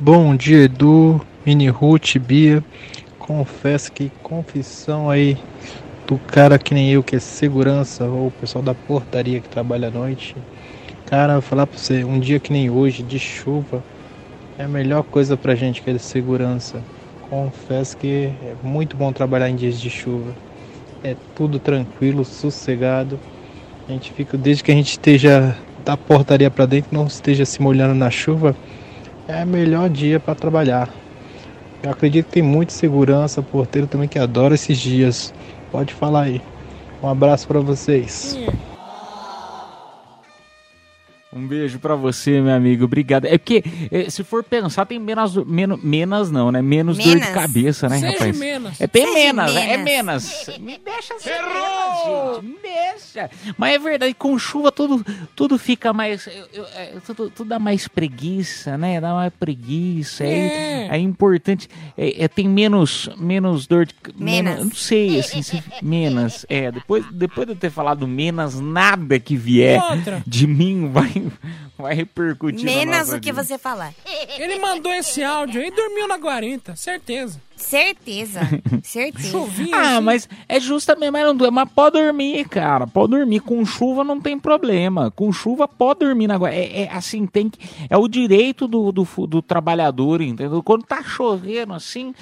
[0.00, 2.62] Bom dia, Edu, Mini Ruth, Bia.
[3.18, 5.36] Confesso que confissão aí
[6.06, 9.88] do cara que nem eu, que é segurança, ou o pessoal da portaria que trabalha
[9.88, 10.34] à noite.
[11.06, 13.82] Cara, vou falar pra você, um dia que nem hoje, de chuva,
[14.58, 16.82] é a melhor coisa pra gente que é segurança.
[17.28, 20.32] Confesso que é muito bom trabalhar em dias de chuva.
[21.04, 23.20] É tudo tranquilo, sossegado.
[23.88, 27.62] A gente fica, desde que a gente esteja da portaria pra dentro, não esteja se
[27.62, 28.56] molhando na chuva,
[29.26, 30.88] é o melhor dia para trabalhar.
[31.82, 35.32] Eu acredito que tem muita segurança, porteiro também que adora esses dias.
[35.70, 36.42] Pode falar aí.
[37.02, 38.36] Um abraço para vocês.
[41.38, 42.84] Um beijo pra você, meu amigo.
[42.84, 43.24] Obrigado.
[43.26, 45.36] É porque, eh, se for pensar, tem menos.
[45.46, 46.60] Menos, menos não, né?
[46.60, 47.28] Menos, dor de Menos.
[47.34, 48.38] cabeça, né, Seja rapaz?
[48.38, 48.80] menos.
[48.80, 49.72] É, tem Seja menos, né?
[49.72, 50.46] é menos.
[50.48, 50.58] menos.
[50.58, 52.44] Me deixa ser menos, gente.
[52.46, 53.30] Me deixa.
[53.56, 55.04] Mas é verdade, com chuva tudo,
[55.36, 56.26] tudo fica mais.
[56.26, 59.00] eu- eu- é, tudo, tudo dá mais preguiça, né?
[59.00, 60.24] Dá mais preguiça.
[60.24, 60.88] É, É.
[60.92, 61.68] é importante.
[61.96, 63.94] É, é, tem menos, menos dor de.
[63.94, 64.64] ca- Menos.
[64.64, 66.44] Não sei, assim, se, menos.
[66.48, 70.22] É, depois, depois de eu ter falado menos, nada que vier Outra.
[70.26, 71.12] de mim vai,
[71.76, 73.94] vai repercutir Menos o que você falar.
[74.38, 77.40] Ele mandou esse áudio aí e dormiu na guarita, certeza.
[77.58, 78.40] Certeza.
[78.82, 79.38] Certeza.
[79.72, 82.86] Ah, mas é justamente, mas, não, mas pode dormir, cara.
[82.86, 83.40] Pode dormir.
[83.40, 85.10] Com chuva não tem problema.
[85.10, 86.50] Com chuva pode dormir na água.
[86.50, 87.58] É, é assim, tem que.
[87.90, 90.62] É o direito do, do, do trabalhador, entendeu?
[90.62, 92.14] Quando tá chovendo assim,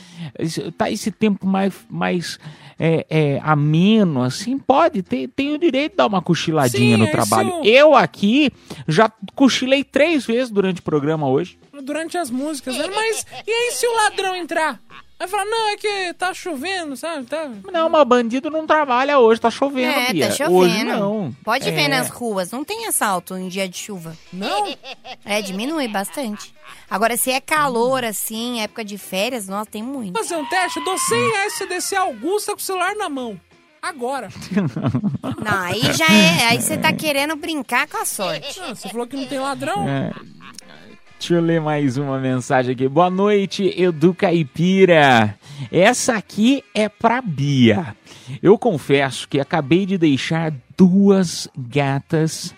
[0.76, 2.38] tá esse tempo mais, mais
[2.78, 5.02] é, é, ameno, assim, pode.
[5.02, 7.50] Tem, tem o direito de dar uma cochiladinha Sim, no trabalho.
[7.50, 8.50] é o- Eu aqui
[8.88, 11.58] já cochilei três vezes durante o programa hoje.
[11.82, 12.86] Durante as músicas, né?
[12.94, 14.80] Mas e aí se o ladrão entrar?
[15.18, 17.24] Vai falar, não, é que tá chovendo, sabe?
[17.24, 17.48] Tá...
[17.72, 20.28] Não, mas bandido não trabalha hoje, tá chovendo, É, Bia.
[20.28, 20.54] tá chovendo.
[20.56, 21.34] Hoje não.
[21.42, 21.88] Pode ver É.
[21.88, 24.16] nas ruas, não tem assalto em dia de chuva.
[24.32, 24.66] Não?
[25.24, 26.54] É, diminui bastante.
[26.88, 30.16] Agora, se é calor assim, época de férias, nossa, tem muito.
[30.18, 33.08] Fazer um teste, eu dou 100 reais se você descer Augusta com o celular na
[33.08, 33.40] mão.
[33.82, 34.28] Agora.
[35.44, 36.46] Não, aí já é.
[36.48, 38.58] Aí você tá querendo brincar com a sorte.
[38.60, 39.88] Não, você falou que não tem ladrão?
[39.88, 40.12] É.
[41.18, 42.86] Deixa eu ler mais uma mensagem aqui.
[42.86, 45.34] Boa noite, Edu Caipira.
[45.72, 47.96] Essa aqui é pra Bia.
[48.42, 52.54] Eu confesso que acabei de deixar duas gatas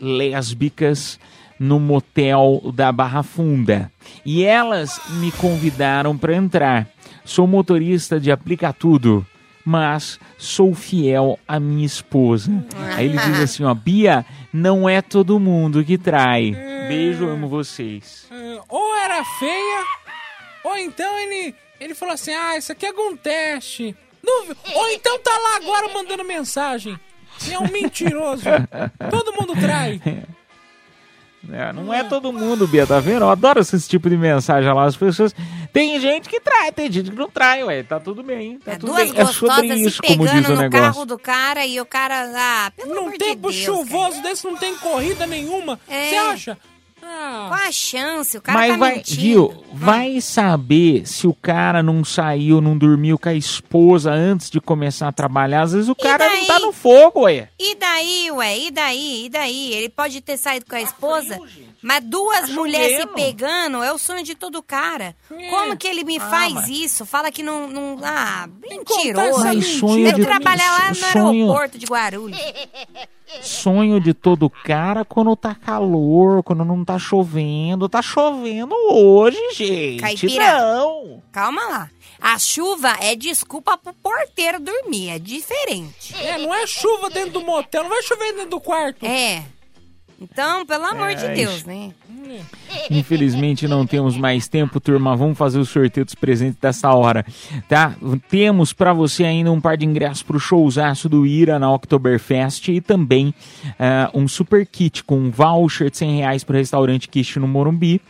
[0.00, 1.18] lésbicas
[1.58, 3.90] no motel da Barra Funda.
[4.26, 6.88] E elas me convidaram para entrar.
[7.24, 9.24] Sou motorista de aplica tudo,
[9.64, 12.50] mas sou fiel à minha esposa.
[12.96, 16.56] Aí ele diz assim, ó, Bia, não é todo mundo que trai.
[16.90, 18.26] Beijo, amo vocês.
[18.30, 19.84] É, ou era feia,
[20.64, 23.94] ou então ele, ele falou assim: ah, isso aqui é algum teste.
[24.74, 26.98] Ou então tá lá agora mandando mensagem.
[27.50, 28.42] É um mentiroso.
[29.10, 30.00] Todo mundo trai.
[31.52, 33.22] É, não é todo mundo, Bia, tá vendo?
[33.22, 34.84] Eu adoro esse tipo de mensagem lá.
[34.84, 35.34] As pessoas.
[35.72, 37.82] Tem gente que trai, tem gente que não trai, ué.
[37.82, 38.58] Tá tudo bem.
[38.58, 39.20] Tá tudo Duas bem.
[39.20, 40.92] É sobre isso, se como diz pegando o no negócio.
[40.92, 44.44] carro do cara e o cara, ah, pelo Num amor tempo de Deus, chuvoso desse
[44.44, 45.80] não tem corrida nenhuma.
[45.88, 46.10] É.
[46.10, 46.58] Você acha?
[47.02, 48.36] Ah, Qual a chance?
[48.36, 49.20] O cara Mas tá vai, mentindo.
[49.20, 49.64] viu?
[49.72, 55.08] Vai saber se o cara não saiu, não dormiu com a esposa antes de começar
[55.08, 55.62] a trabalhar.
[55.62, 57.48] Às vezes o cara não tá no fogo, ué.
[57.58, 58.58] E daí, ué?
[58.58, 59.24] E daí?
[59.26, 59.72] E daí?
[59.72, 61.38] Ele pode ter saído com a esposa,
[61.82, 63.14] mas duas Tá mulheres se chovendo.
[63.14, 65.16] pegando é o sonho de todo cara.
[65.28, 67.06] Como que ele me Ah, faz mas- isso?
[67.06, 67.68] Fala que não.
[67.68, 69.44] não ah, mentiroso.
[69.44, 72.38] Mas sonho Deve de- trabalhar lá no sonho- aeroporto de Guarulhos.
[73.42, 77.88] Sonho de todo cara quando tá calor, quando não tá chovendo.
[77.88, 80.00] Tá chovendo hoje, gente.
[80.00, 80.58] Caipira.
[80.60, 81.22] Não.
[81.32, 81.90] Calma lá.
[82.20, 85.10] A chuva é desculpa pro porteiro dormir.
[85.10, 86.14] É diferente.
[86.16, 89.06] é, não é chuva dentro do motel, não vai chover dentro do quarto.
[89.06, 89.42] É.
[90.20, 91.66] Então, pelo amor de É, Deus, isso.
[91.68, 91.90] né?
[92.90, 95.16] Infelizmente não temos mais tempo, turma.
[95.16, 97.24] Vamos fazer o sorteio dos presentes dessa hora,
[97.68, 97.94] tá?
[98.28, 102.80] Temos pra você ainda um par de ingressos pro showzaço do Ira na Oktoberfest e
[102.80, 103.34] também
[103.78, 108.00] ah, um super kit com um voucher de 100 reais pro restaurante Kit no Morumbi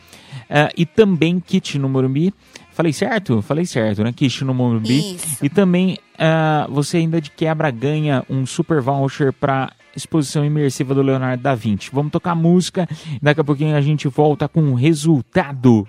[0.48, 2.34] ah, e também kit no Morumbi.
[2.72, 3.42] Falei certo?
[3.42, 4.12] Falei certo, né?
[4.12, 5.14] Kit no Morumbi.
[5.16, 5.44] Isso.
[5.44, 11.02] E também ah, você ainda de quebra ganha um super voucher pra exposição imersiva do
[11.02, 11.90] Leonardo da Vinci.
[11.92, 12.88] Vamos tocar música,
[13.20, 15.86] daqui a pouquinho a gente volta com o resultado.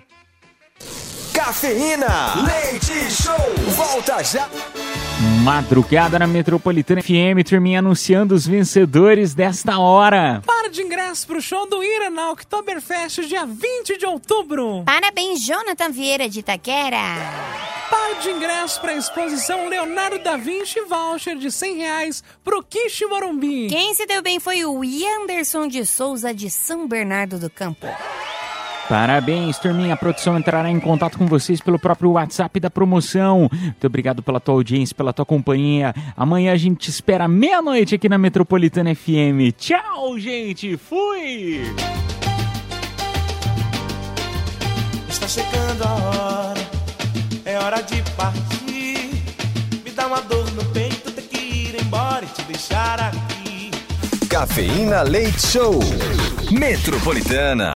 [1.32, 2.34] Cafeína.
[2.44, 3.74] Leite Show.
[3.76, 4.48] Volta já.
[5.22, 10.42] Madrugada na Metropolitana FM, turminha anunciando os vencedores desta hora.
[10.44, 14.82] Par de ingressos pro show do Ira na Oktoberfest, dia 20 de outubro.
[14.84, 16.98] Parabéns, Jonathan Vieira de Itaquera.
[17.90, 23.68] Par de ingressos pra exposição Leonardo da Vinci voucher de 100 reais pro Kishi Morumbi.
[23.68, 24.80] Quem se deu bem foi o
[25.20, 27.86] Anderson de Souza de São Bernardo do Campo.
[28.88, 29.94] Parabéns, turminha.
[29.94, 33.48] A produção entrará em contato com vocês pelo próprio WhatsApp da promoção.
[33.50, 35.94] Muito obrigado pela tua audiência, pela tua companhia.
[36.16, 39.52] Amanhã a gente te espera meia-noite aqui na Metropolitana FM.
[39.56, 40.76] Tchau, gente.
[40.76, 41.62] Fui!
[45.08, 46.60] Está chegando a hora,
[47.44, 49.10] é hora de partir.
[49.84, 53.70] Me dá uma dor no peito, ter que ir embora e te deixar aqui.
[54.28, 55.78] Cafeína Leite Show.
[56.50, 57.70] Metropolitana.